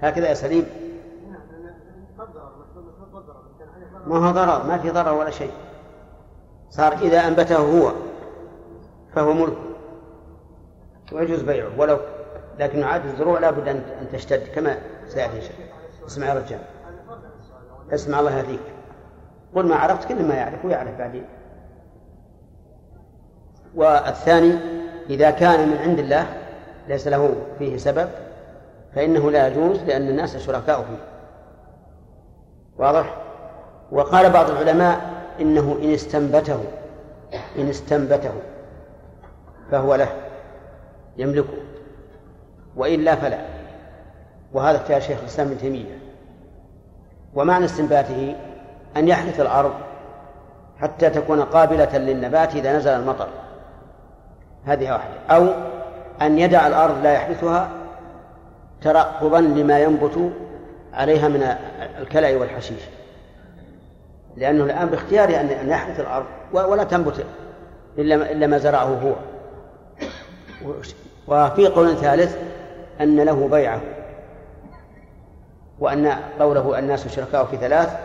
[0.00, 0.66] هكذا يا سليم.
[1.30, 1.40] نعم
[4.06, 5.52] ما هو ضرر؟ ما في ضرر ولا شيء.
[6.70, 7.92] صار إذا أنبته هو
[9.14, 9.67] فهو ملك.
[11.12, 11.98] ويجوز بيعه ولو
[12.58, 13.82] لكن عاد الزروع لا بد أن
[14.12, 14.78] تشتد كما
[15.08, 15.42] سيأتي إن
[16.06, 16.60] اسمع يا رجال.
[17.92, 18.60] اسمع الله يهديك.
[19.54, 21.24] قل ما عرفت كل ما يعرف ويعرف بعدين.
[23.74, 24.52] والثاني
[25.10, 26.26] إذا كان من عند الله
[26.88, 28.08] ليس له فيه سبب
[28.94, 31.04] فإنه لا يجوز لأن الناس شركاء فيه.
[32.78, 33.16] واضح؟
[33.92, 35.00] وقال بعض العلماء
[35.40, 36.64] إنه إن استنبته
[37.58, 38.32] إن استنبته
[39.70, 40.27] فهو له.
[41.18, 41.58] يملكه.
[42.76, 43.38] وإلا فلا.
[44.52, 45.98] وهذا اختيار شيخ الإسلام ابن تيمية.
[47.34, 48.36] ومعنى استنباته
[48.96, 49.72] أن يحرث الأرض
[50.80, 53.28] حتى تكون قابلة للنبات إذا نزل المطر.
[54.64, 55.14] هذه واحدة.
[55.30, 55.46] أو
[56.22, 57.70] أن يدع الأرض لا يحدثها
[58.82, 60.32] ترقبا لما ينبت
[60.92, 61.42] عليها من
[61.98, 62.82] الكلأ والحشيش.
[64.36, 67.26] لأنه الآن باختياره أن يحدث الأرض ولا تنبت
[67.98, 69.12] إلا ما زرعه هو.
[71.28, 72.36] وفي قول ثالث
[73.00, 73.80] أن له بيعة
[75.80, 77.96] وأن قوله الناس شركاء في ثلاث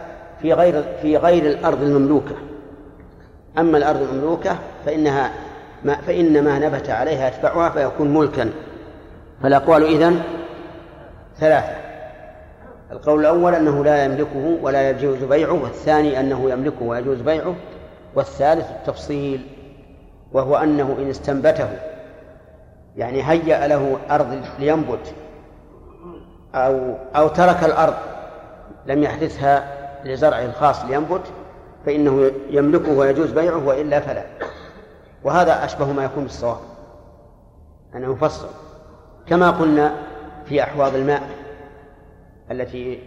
[0.42, 2.36] في غير في غير الأرض المملوكة.
[3.58, 4.56] أما الأرض المملوكة
[4.86, 5.32] فإنها
[5.84, 8.50] ما فإن ما نبت عليها يتبعها فيكون ملكا.
[9.44, 10.22] فالأقوال إذن
[11.40, 11.76] ثلاثة.
[12.92, 17.56] القول الأول أنه لا يملكه ولا يجوز بيعه والثاني أنه يملكه ويجوز بيعه
[18.16, 19.42] والثالث التفصيل
[20.34, 21.70] وهو أنه إن استنبته.
[22.98, 25.14] يعني هيأ له أرض لينبت
[26.56, 27.94] أو أو ترك الأرض
[28.86, 31.22] لم يحدثها لزرعه الخاص لينبت
[31.86, 34.24] فإنه يملكه ويجوز بيعه وإلا فلا.
[35.24, 36.58] وهذا أشبه ما يكون بالصواب.
[37.96, 38.48] أنه يفصل
[39.28, 39.96] كما قلنا
[40.46, 41.22] في أحواض الماء
[42.52, 43.00] التي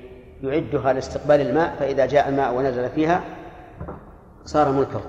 [0.42, 3.20] يعدها لاستقبال الماء فإذا جاء الماء ونزل فيها
[4.44, 5.00] صار ملكه.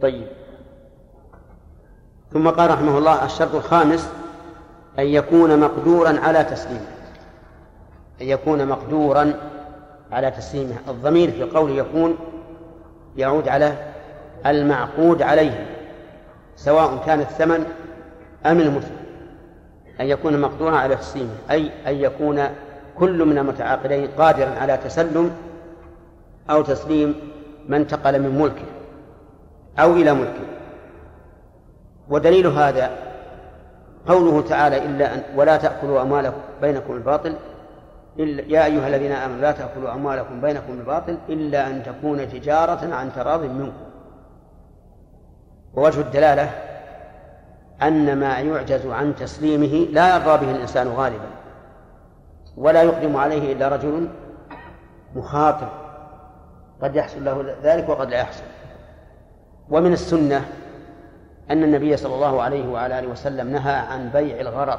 [0.00, 0.26] طيب.
[2.32, 4.10] ثم قال رحمه الله الشرط الخامس
[4.98, 6.86] أن يكون مقدورا على تسليمه.
[8.20, 9.32] أن يكون مقدورا
[10.12, 10.74] على تسليمه.
[10.88, 12.16] الضمير في قوله يكون
[13.16, 13.72] يعود على
[14.46, 15.66] المعقود عليه
[16.56, 17.66] سواء كان الثمن
[18.46, 18.92] أم المثل
[20.00, 22.48] أن يكون مقدورا على تسليمه أي أن يكون
[22.98, 25.30] كل من المتعاقدين قادرا على تسلم
[26.50, 27.14] أو تسليم
[27.68, 28.64] ما انتقل من ملكه
[29.78, 30.57] أو إلى ملكه.
[32.10, 32.90] ودليل هذا
[34.08, 37.34] قوله تعالى إلا أن ولا تأكلوا أموالكم بينكم الباطل
[38.18, 43.12] إلا يا أيها الذين آمنوا لا تأكلوا أموالكم بينكم بالباطل إلا أن تكون تجارة عن
[43.12, 43.72] تراض منكم.
[45.74, 46.50] ووجه الدلالة
[47.82, 51.28] أن ما يعجز عن تسليمه لا يرضى به الإنسان غالبا
[52.56, 54.08] ولا يقدم عليه إلا رجل
[55.14, 55.68] مخاطر.
[56.82, 58.44] قد يحصل له ذلك وقد لا يحصل.
[59.70, 60.44] ومن السنة
[61.50, 64.78] أن النبي صلى الله عليه وعلى آله وسلم نهى عن بيع الغرض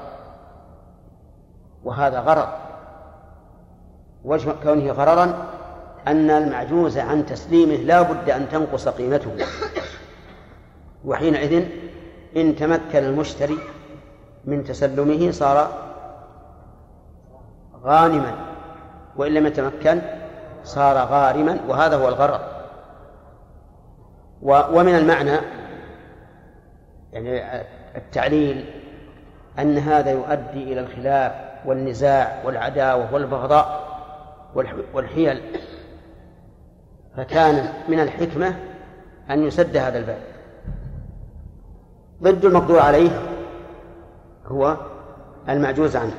[1.84, 2.48] وهذا غرض.
[4.26, 5.48] وجه كونه غررا
[6.08, 9.32] أن المعجوز عن تسليمه لا بد أن تنقص قيمته.
[11.06, 11.66] وحينئذ
[12.38, 13.58] إن تمكن المشتري
[14.46, 15.70] من تسلمه صار
[17.84, 18.36] غانما
[19.16, 20.02] وإن لم يتمكن
[20.64, 22.40] صار غارما وهذا هو الغرر
[24.74, 25.40] ومن المعنى
[27.14, 27.61] يعني
[27.95, 28.65] التعليل
[29.60, 31.31] أن هذا يؤدي إلى الخلاف
[31.65, 33.90] والنزاع والعداوة والبغضاء
[34.94, 35.41] والحيل.
[37.18, 38.56] فكان من الحكمة
[39.30, 40.22] أن يسد هذا الباب.
[42.23, 43.10] ضد المقدور عليه
[44.45, 44.77] هو
[45.49, 46.15] المعجوز عنه.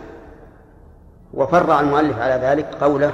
[1.35, 3.13] وفرع المؤلف على ذلك قوله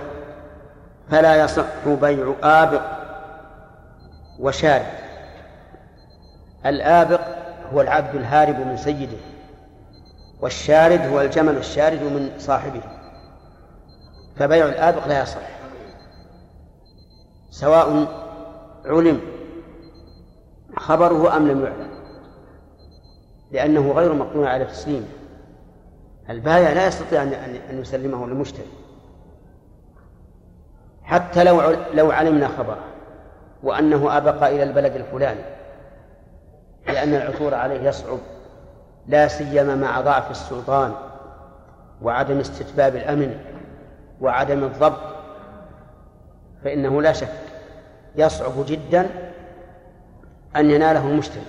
[1.11, 2.83] فلا يصح بيع آبق
[4.39, 4.87] وشارد
[6.67, 7.21] الآبق
[7.73, 9.19] هو العبد الهارب من سيده
[10.41, 12.81] والشارد هو الجمل الشارد من صاحبه.
[14.37, 15.49] فبيع الآبق لا يصح.
[17.51, 18.07] سواء
[18.85, 19.21] علم
[20.77, 21.91] خبره أم لم يعلم.
[23.51, 25.07] لأنه غير مقنوع على تسليمه
[26.31, 28.67] البائع لا يستطيع أن يسلمه للمشتري.
[31.03, 32.85] حتى لو لو علمنا خبره
[33.63, 35.56] وأنه أبقى إلى البلد الفلاني.
[36.89, 38.19] لأن العثور عليه يصعب
[39.07, 40.93] لا سيما مع ضعف السلطان
[42.03, 43.39] وعدم استتباب الأمن
[44.21, 45.01] وعدم الضبط
[46.65, 47.29] فإنه لا شك
[48.17, 49.07] يصعب جدا
[50.57, 51.47] أن يناله المشتري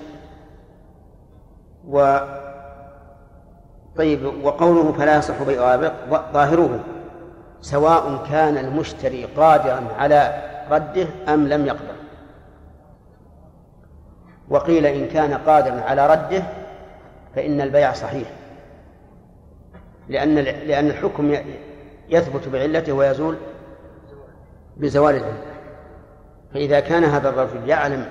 [1.88, 2.18] و
[3.98, 5.76] طيب وقوله فلا يصح بيع
[6.34, 6.80] ظاهره
[7.62, 11.97] سواء كان المشتري قادرا على رده أم لم يقدر.
[14.50, 16.44] وقيل إن كان قادرا على رده
[17.36, 18.28] فإن البيع صحيح.
[20.10, 21.38] لأن لأن الحكم
[22.10, 23.38] يثبت بعلته ويزول
[24.78, 25.44] بزوال العلة.
[26.54, 28.10] فإذا كان هذا الرجل يعلم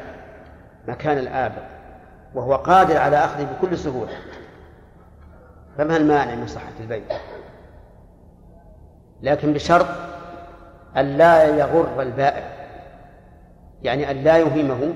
[0.88, 1.62] مكان الآبق
[2.34, 4.12] وهو قادر على أخذه بكل سهولة
[5.78, 7.02] فما المانع من صحة البيع؟
[9.22, 9.86] لكن بشرط
[10.96, 12.56] أن لا يغر البائع
[13.82, 14.92] يعني أن لا يوهمه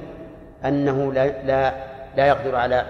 [0.65, 1.75] أنه لا لا
[2.17, 2.87] لا يقدر على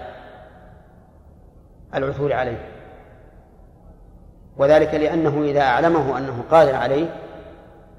[1.95, 2.57] العثور عليه.
[4.57, 7.09] وذلك لأنه إذا أعلمه أنه قادر عليه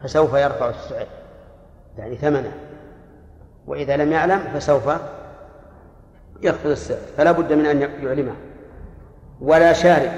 [0.03, 1.07] فسوف يرفع السعر
[1.99, 2.53] يعني ثمنه.
[3.67, 4.91] وإذا لم يعلم فسوف
[6.43, 6.99] يخفض السعر.
[7.17, 8.35] فلا بد من أن يعلمه.
[9.41, 10.13] ولا شارد.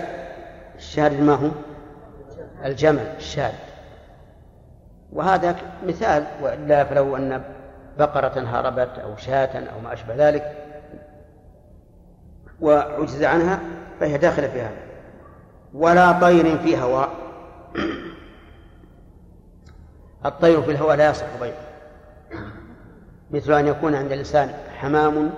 [0.76, 1.48] الشارد ما هو؟
[2.64, 3.54] الجمل الشارد.
[5.12, 5.56] وهذا
[5.86, 7.42] مثال وإلا فلو أن
[7.98, 10.64] بقرة هربت أو شاة أو ما أشبه ذلك
[12.60, 13.60] وعجز عنها
[14.00, 14.76] فهي داخلة في هذا.
[15.74, 17.10] ولا طير في هواء.
[20.26, 21.54] الطير في الهواء لا يصح بيعه.
[23.30, 25.30] مثل أن يكون عند الإنسان حمام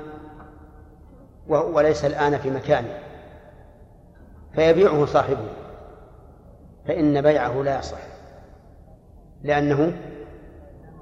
[1.49, 2.99] وهو ليس الآن في مكانه
[4.55, 5.49] فيبيعه صاحبه.
[6.87, 7.99] فإن بيعه لا يصح
[9.43, 9.93] لأنه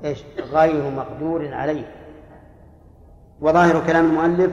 [0.05, 1.91] إيش؟ غير مقدور عليه.
[3.41, 4.53] وظاهر كلام المؤلف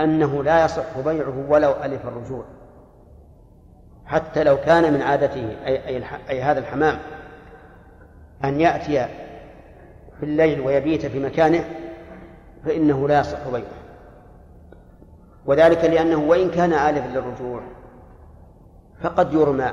[0.00, 2.44] أنه لا يصح بيعه ولو ألف الرجوع.
[4.06, 6.98] حتى لو كان من عادته أي, أي, أي هذا الحمام
[8.44, 9.06] أن يأتي
[10.18, 11.64] في الليل ويبيت في مكانه
[12.64, 13.80] فإنه لا يصح بيعه.
[15.46, 17.60] وذلك لأنه وإن كان آلفا للرجوع
[19.02, 19.72] فقد يرمى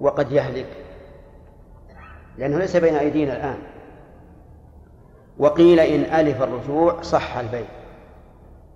[0.00, 0.66] وقد يهلك.
[2.38, 3.58] لأنه ليس بين أيدينا الآن.
[5.38, 7.66] وقيل إن ألف الرجوع صح البيع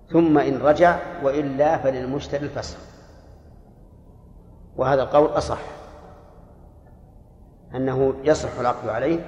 [0.09, 2.77] ثم إن رجع وإلا فللمشتري الفسخ.
[4.75, 5.61] وهذا القول أصح.
[7.75, 9.19] أنه يصح العقد عليه.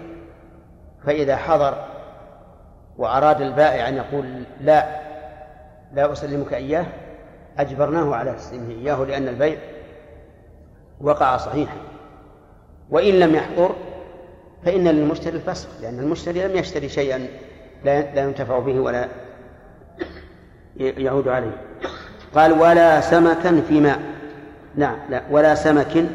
[1.05, 1.85] فإذا حضر
[2.97, 5.07] وأراد البائع أن يقول لا
[5.93, 6.85] لا أسلمك إياه
[7.57, 9.57] أجبرناه على تسليمه إياه لأن البيع
[11.01, 11.77] وقع صحيحا.
[12.89, 13.75] وإن لم يحضر
[14.68, 17.27] فإن للمشتري الفسخ لأن المشتري لم يشتري شيئا
[17.85, 19.07] لا ينتفع به ولا
[20.77, 21.57] يعود عليه.
[22.35, 23.99] قال ولا سمكا في ماء.
[24.76, 26.06] نعم لا ولا سمك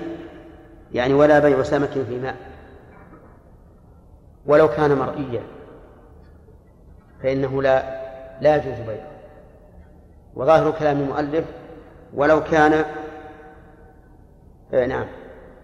[0.93, 2.37] يعني ولا بيع سمك في ماء.
[4.47, 5.43] ولو كان مرئيا
[7.23, 8.01] فإنه لا
[8.41, 9.11] لا يجوز بيعه.
[10.35, 11.45] وظاهر كلام المؤلف
[12.15, 12.85] ولو كان
[14.75, 15.07] آه نعم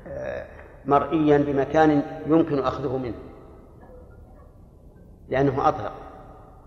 [0.07, 0.58] آه
[0.89, 3.15] مرئيا بمكان يمكن أخذه منه
[5.29, 5.93] لأنه أطلق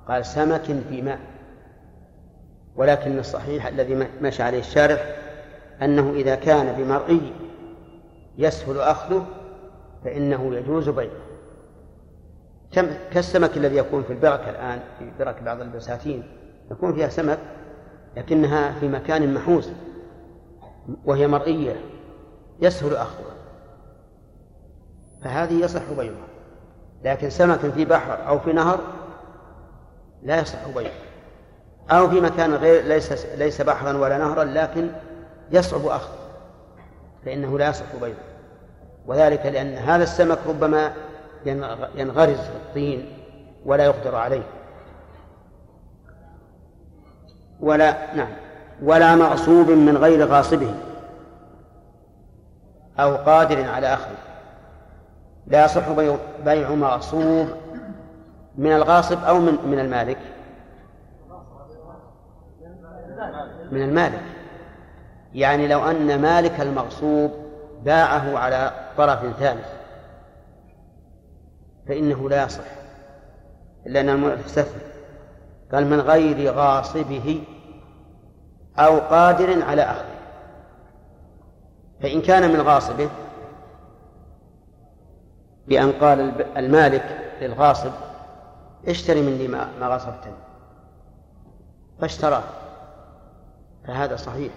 [0.07, 1.19] قال سمك في ماء.
[2.76, 5.15] ولكن الصحيح الذي مشى عليه الشارح
[5.81, 7.34] أنه إذا كان بمرئي
[8.38, 9.26] يسهل أخذه
[10.03, 11.11] فإنه يجوز بيعه.
[13.11, 16.23] كالسمك الذي يكون في البركة الآن في برك بعض البساتين
[16.72, 17.39] يكون فيها سمك
[18.18, 19.69] لكنها في مكان محوس
[21.06, 21.76] وهي مرئية
[22.61, 23.30] يسهل أخذها
[25.23, 26.27] فهذه يصح بيعها.
[27.03, 28.80] لكن سمك في بحر أو في نهر
[30.23, 30.91] لا يصح بيعه
[31.91, 34.89] أو في مكان غير ليس ليس بحرا ولا نهرا لكن
[35.52, 36.18] يصعب أخذه.
[37.26, 38.15] فإنه لا يصح بيعه.
[39.06, 40.93] وذلك لأن هذا السمك ربما
[41.95, 43.14] ينغرز في الطين
[43.65, 44.43] ولا يقدر عليه.
[47.60, 48.31] ولا نعم
[48.84, 50.73] ولا مغصوب من غير غاصبه
[52.99, 54.30] أو قادر على أخذه.
[55.51, 55.83] لا يصح
[56.45, 57.47] بيع مغصوب
[58.57, 60.17] من الغاصب أو من من المالك.
[63.71, 64.23] من المالك.
[65.33, 67.31] يعني لو أن مالك المغصوب
[67.83, 69.67] باعه على طرف ثالث.
[71.87, 72.63] فإنه لا يصح.
[73.87, 74.67] إلا أن المؤلف
[75.71, 77.43] قال من غير غاصبه
[78.79, 80.05] أو قادر على أخذه.
[82.01, 83.09] فإن كان من غاصبه
[85.67, 87.91] بأن قال المالك للغاصب
[88.88, 90.33] اشتري مني ما غصبتني
[92.01, 92.43] فاشتراه.
[93.88, 94.51] فهذا صحيح.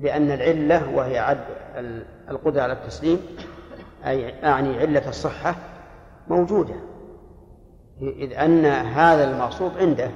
[0.00, 1.44] لأن العلة وهي عد
[2.30, 3.20] القدرة على التسليم
[4.06, 5.54] أي أعني علة الصحة
[6.28, 6.74] موجودة.
[8.00, 10.10] إذ أن هذا المغصوب عنده.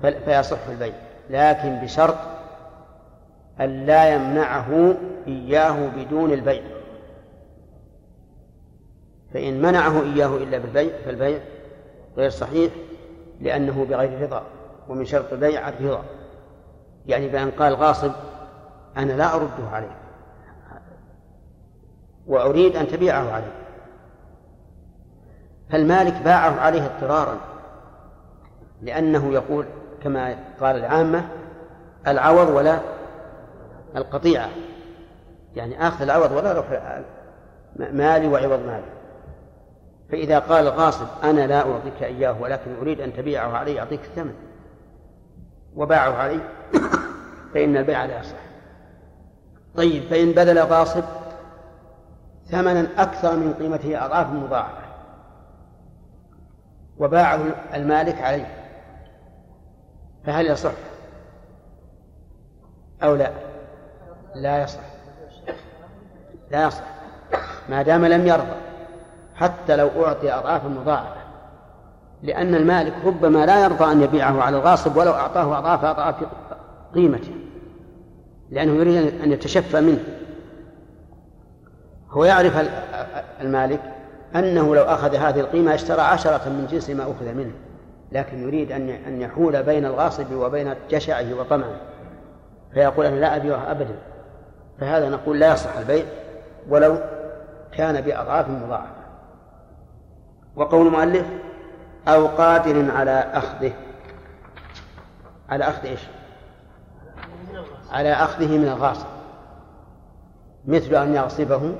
[0.00, 0.94] فيصح البيع.
[1.30, 2.16] لكن بشرط
[3.60, 4.94] أن لا يمنعه
[5.26, 6.62] إياه بدون البيع.
[9.34, 11.38] فإن منعه إياه إلا بالبيع فالبيع
[12.16, 12.72] غير صحيح
[13.40, 14.42] لأنه بغير رضا
[14.88, 16.02] ومن شرط البيع الرضا.
[17.06, 18.12] يعني بأن قال غاصب
[18.96, 19.96] أنا لا أرده عليه
[22.26, 23.52] وأريد أن تبيعه عليه
[25.70, 27.36] فالمالك باعه عليه اضطرارا
[28.82, 29.66] لأنه يقول
[30.02, 31.28] كما قال العامة
[32.06, 32.78] العوض ولا
[33.96, 34.48] القطيعة.
[35.54, 36.66] يعني آخذ العوض ولا روح
[37.76, 38.99] مالي وعوض مالي.
[40.12, 44.34] فإذا قال الغاصب أنا لا أعطيك إياه ولكن أريد أن تبيعه علي أعطيك الثمن.
[45.76, 46.40] وباعه علي
[47.54, 48.36] فإن البيع لا يصح.
[49.76, 51.04] طيب فإن بذل غاصب
[52.50, 54.80] ثمنا أكثر من قيمته أضعاف مضاعفة.
[56.98, 57.40] وباعه
[57.74, 58.56] المالك عليه.
[60.26, 60.72] فهل يصح؟
[63.02, 63.32] أو لا؟
[64.34, 64.80] لا يصح.
[66.50, 66.84] لا يصح.
[67.68, 68.69] ما دام لم يرضى.
[69.40, 71.20] حتى لو أعطي أضعافا مضاعفة.
[72.22, 76.14] لأن المالك ربما لا يرضى أن يبيعه على الغاصب ولو أعطاه أضعاف أضعاف
[76.94, 77.34] قيمته.
[78.50, 80.04] لأنه يريد أن يتشفى منه.
[82.10, 82.68] هو يعرف
[83.40, 83.80] المالك
[84.36, 87.52] أنه لو أخذ هذه القيمة اشترى عشرة من جنس ما أخذ منه.
[88.12, 91.76] لكن يريد أن أن يحول بين الغاصب وبين جشعه وطمعه.
[92.74, 93.96] فيقول أنا لا أبيعها أبدا.
[94.80, 96.04] فهذا نقول لا يصح البيع
[96.68, 96.98] ولو
[97.72, 98.99] كان بأضعاف مضاعفة.
[100.60, 101.26] وقول المؤلف
[102.08, 103.72] أو قادر على أخذه.
[105.48, 106.00] على أخذ إيش؟
[107.90, 109.06] على أخذه من الغاصب.
[110.66, 111.74] مثل أن يغصبه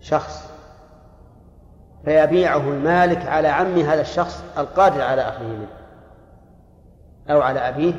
[0.00, 0.50] شخص
[2.04, 5.68] فيبيعه المالك على عم هذا الشخص القادر على أخذه منه.
[7.30, 7.94] أو على أبيه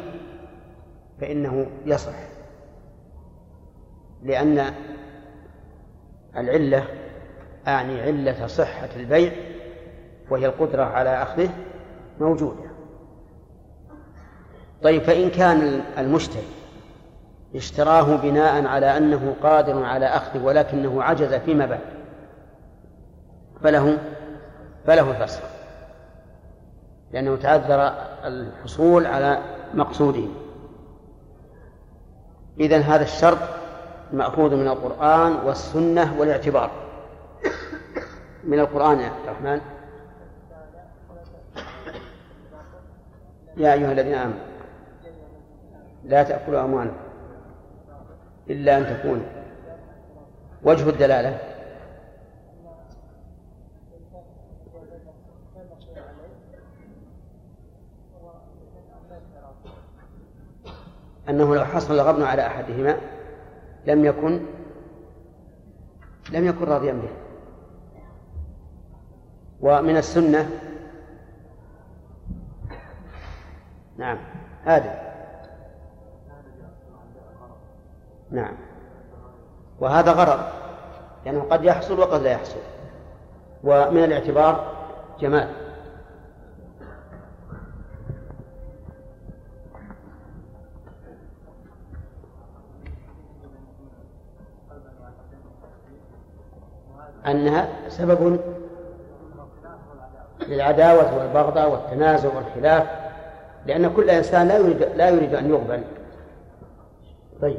[1.22, 2.16] فإنه يصح.
[4.24, 4.74] لأن
[6.38, 6.88] العلة
[7.68, 9.32] أعني علة صحة البيع
[10.30, 11.50] وهي القدرة على أخذه
[12.20, 12.68] موجودة.
[14.84, 16.48] طيب فإن كان المشتري
[17.56, 21.80] اشتراه بناء على أنه قادر على أخذه ولكنه عجز فيما بعد
[23.64, 23.98] فله
[24.86, 25.42] فله الفسخ
[27.12, 29.40] لأنه تعذر الحصول على
[29.74, 30.28] مقصوده.
[32.60, 33.38] إذن هذا الشرط
[34.14, 36.87] مأخوذ من القرآن والسنة والاعتبار.
[38.48, 39.62] من القرآن يا عبد الرحمن؟
[43.58, 44.40] يا أيها الذين آمنوا
[46.04, 46.98] لا تأكلوا أموالكم
[48.50, 49.26] إلا أن تكون
[50.64, 51.40] وجه الدلالة.
[61.30, 62.98] أنه لو حصل الغبن على أحدهما
[63.86, 64.46] لم يكن
[66.32, 67.27] لم يكن راضيا به.
[69.62, 70.50] ومن السنة.
[73.98, 74.18] نعم.
[74.66, 75.08] هذا
[78.32, 78.54] نعم.
[79.80, 80.40] وهذا غرض
[81.26, 82.60] لأنه قد يحصل وقد لا يحصل.
[83.64, 84.74] ومن الاعتبار
[85.20, 85.68] جمال.
[97.28, 98.40] أنها سبب
[100.48, 102.88] للعداوة والبغضاء والتنازع والخلاف
[103.66, 105.84] لأن كل إنسان لا يريد لا يريد أن يقبل.
[107.42, 107.58] طيب.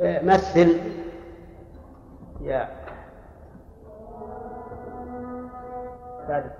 [0.00, 0.78] مثل
[2.40, 2.68] يا
[6.28, 6.52] ثالث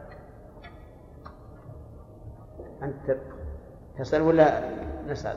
[2.82, 3.16] أنت
[3.98, 4.60] تسأل ولا
[5.08, 5.36] نسأل؟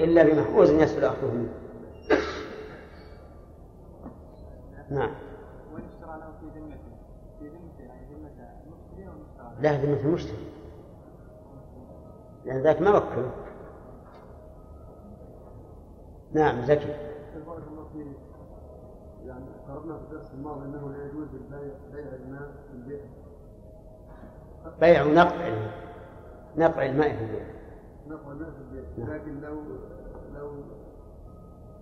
[0.00, 1.52] إلا بمحفوظ يسهل أخذه منه.
[4.90, 5.10] نعم.
[9.60, 10.48] لا ذمة المشتري
[12.44, 13.30] لأن ذاك ما وكله
[16.32, 16.94] نعم زكي.
[17.46, 18.06] بارك الله فيك
[19.26, 21.28] يعني قررنا في الدرس الماضي انه لا يجوز
[21.92, 23.00] بيع الماء في البيع
[24.80, 25.70] بيع نقع
[26.56, 27.57] نقع الماء في البيع.
[28.08, 28.34] نقع
[28.96, 29.02] في.
[29.02, 29.56] لكن لو
[30.34, 30.50] لو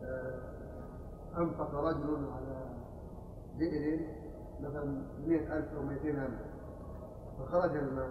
[0.03, 0.39] آه،
[1.39, 2.67] أنفق رجل على
[3.59, 4.01] بئر
[4.61, 6.31] مثلا 100000 أو 200000
[7.39, 8.09] فخرج الماء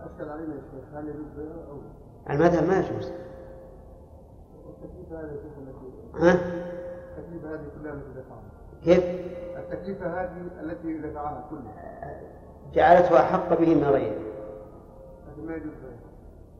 [0.00, 3.12] أشكل علينا يا شيخ هل يجوز لا؟ المذهب ما يجوز
[4.68, 5.38] التكلفه هذه
[6.14, 6.32] ها؟
[7.18, 8.42] التكلفه هذه كلها التي دفعها
[8.84, 9.04] كيف؟
[9.56, 12.20] التكلفه هذه التي دفعها كلها
[12.72, 14.20] جعلته أحق به من غيره
[15.28, 15.72] لكن ما يجوز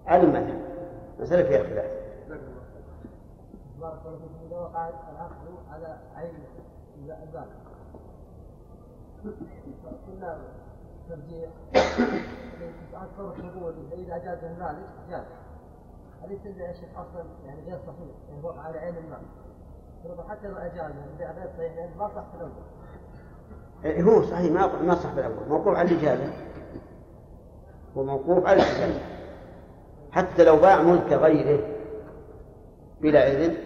[0.06, 0.60] على المذهب
[1.20, 1.90] مسألة فيها خلاف.
[3.80, 4.00] بارك
[5.72, 6.34] على عين
[11.08, 11.48] ترجيح
[16.54, 19.22] إذا أصلا يعني غير صحيح يعني على عين المال
[20.28, 22.50] حتى لو أجاز يعني إذا ما صح الأول
[23.84, 25.48] إيه، هو صحيح ما ما صح بالأول.
[25.48, 26.32] موقوف على الإجازة
[27.96, 29.00] هو موقوف على الإجازة
[30.16, 31.58] حتى لو باع ملك غيره
[33.00, 33.56] بلا إذن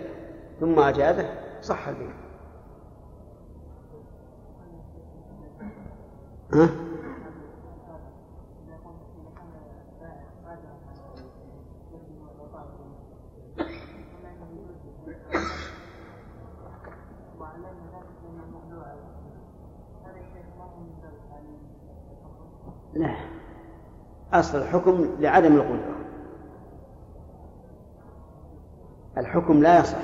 [0.61, 1.29] ثم أجازه
[1.61, 2.11] صح البيع.
[6.53, 6.69] ها؟
[22.95, 23.17] لا.
[24.33, 26.10] أصل الحكم لعدم القدرة.
[29.19, 29.99] الحكم لا يصح.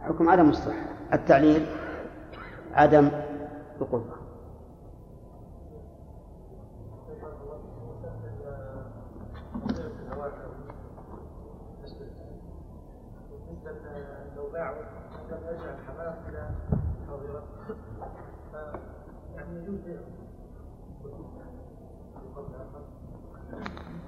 [0.00, 1.66] الحكم عدم الصحة التعليل
[2.74, 3.08] عدم
[3.80, 4.16] القدرة
[14.36, 14.82] لو باعوا
[15.30, 16.50] لم يرجع الحمام إلى
[17.08, 17.42] حاضره
[19.36, 20.02] يعني يجوز بيعه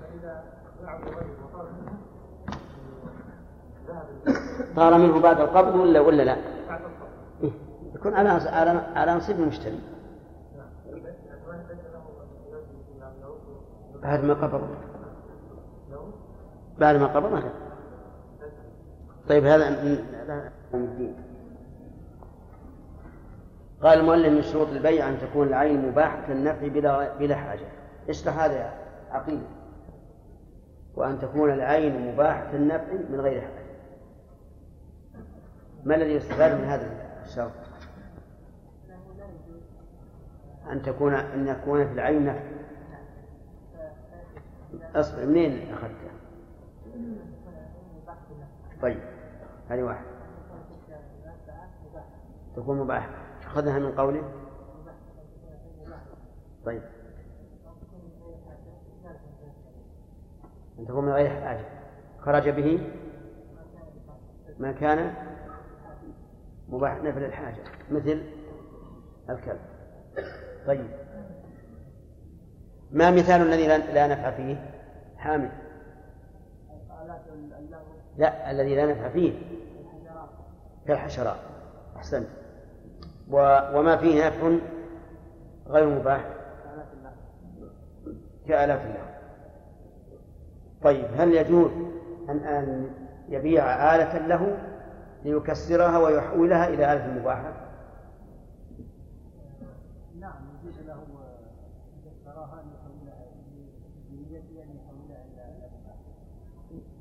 [0.01, 0.45] فاذا
[0.83, 1.99] باعوا الرجل وطار منه
[4.77, 6.37] طار منه بعد القبض ولا ولا لا؟
[7.43, 7.51] إيه؟
[7.95, 9.81] يكون على على على نصيب المشتري
[14.03, 14.69] بعد ما قبض.
[16.79, 17.51] بعد ما قبض لا
[19.29, 19.69] طيب هذا
[20.75, 21.15] الدين.
[23.83, 27.67] قال المؤلف من شروط البيع أن تكون العين مباحة النفع بلا بلا حاجة.
[28.09, 28.73] اشرح هذا يا
[29.11, 29.43] عقيل
[30.95, 33.62] وأن تكون العين مباحة النفع من غير حاجة.
[35.85, 36.91] ما الذي يستفاد من هذا
[37.23, 37.53] الشرط؟
[40.71, 42.41] أن تكون أن يكون في العين نفع
[44.95, 46.13] أصبر منين أخذته؟
[48.83, 49.01] طيب
[49.69, 50.07] هذه واحدة.
[52.57, 53.11] تكون مباحة.
[53.47, 54.23] أخذها من قوله؟
[56.65, 56.83] طيب.
[60.79, 61.65] أن تكون من غير حاجة.
[62.21, 62.91] خرج به؟
[64.59, 65.15] ما كان
[66.73, 68.23] مباح نفل الحاجة مثل
[69.31, 69.61] الكلب.
[70.67, 70.87] طيب.
[72.91, 74.71] ما مثال الذي لا نفع فيه؟
[75.17, 75.51] حامل.
[78.17, 79.33] لا الذي لا نفع فيه.
[80.87, 81.37] كالحشرات.
[81.97, 82.29] أحسنت.
[83.31, 84.59] وما فيه نفع
[85.67, 86.25] غير مباح؟
[88.49, 89.13] كآلات الله.
[90.83, 91.71] طيب هل يجوز
[92.29, 92.91] أن أن
[93.29, 94.72] يبيع آلة له؟
[95.25, 97.53] ليكسرها ويحولها إلى آلة مباحة؟
[100.21, 101.05] نعم يجوز له
[102.63, 103.25] أن يحولها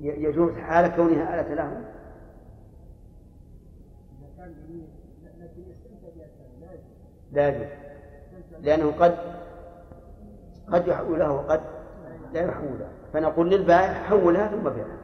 [0.00, 1.84] يجوز حال كونها آلة له.
[7.32, 7.68] لا يجوز.
[8.60, 9.18] لأنه قد
[10.72, 11.60] قد يحولها وقد
[12.32, 12.88] لا يحولها.
[13.12, 14.98] فنقول للبائع حولها ثم بيعها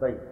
[0.00, 0.18] طيب.
[0.18, 0.27] آه،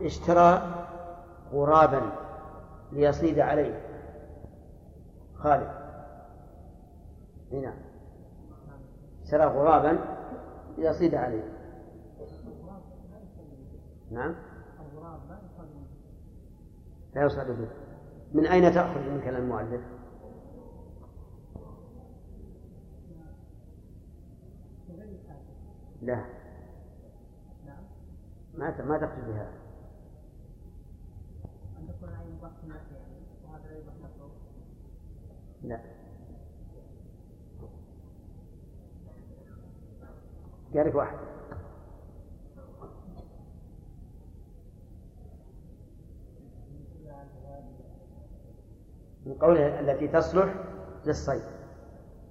[0.00, 0.62] اشترى
[1.52, 2.12] غرابا
[2.92, 3.80] ليصيد عليه.
[5.34, 5.70] خالد.
[7.52, 7.74] هنا.
[9.22, 9.98] اشترى غرابا
[10.78, 11.44] ليصيد عليه.
[14.10, 14.34] نعم.
[17.14, 17.68] لا يصعد به.
[18.32, 19.80] من أين تأخذ من كلام المؤلف؟
[26.02, 26.39] لا.
[28.54, 29.52] ما ما تقصد بهذا
[31.78, 32.80] أن تكون العين مباح النفع
[33.44, 33.94] وهذا لا يباح
[35.62, 35.80] لا.
[40.74, 41.18] قال واحد.
[49.26, 50.54] من قوله التي تصلح
[51.06, 51.42] للصيد.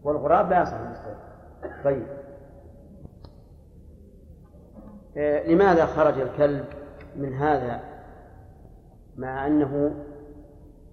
[0.03, 1.17] والغراب لا يصلح للصيد.
[1.83, 2.28] طيب.
[5.15, 6.65] لماذا خرج الكلب
[7.15, 7.83] من هذا
[9.17, 10.05] مع أنه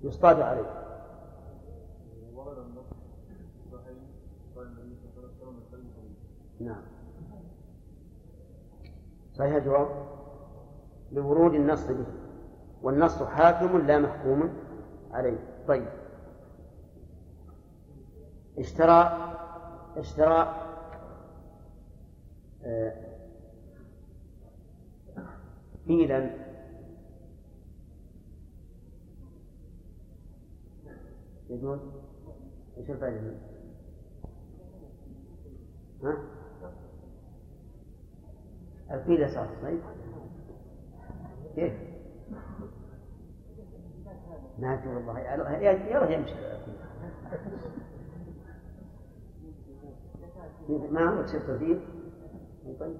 [0.02, 0.86] يصطاد عليه؟
[6.60, 6.82] نعم.
[9.34, 9.88] صحيح الجواب
[11.12, 12.06] لورود النص به.
[12.82, 14.52] والنص حاكم لا محكوم
[15.12, 15.38] عليه.
[15.68, 15.88] طيب.
[18.58, 19.18] اشترى
[19.96, 20.54] اشترى
[25.86, 26.30] فيلا
[31.50, 31.80] يجوز
[32.78, 33.40] إيش الفائدة منه؟
[36.02, 36.18] ها؟
[38.90, 39.80] الفيل صار طيب
[41.54, 41.72] كيف؟
[44.58, 46.34] ما أدري والله يلا يمشي
[50.68, 51.80] ما هو تصير
[52.80, 52.96] طيب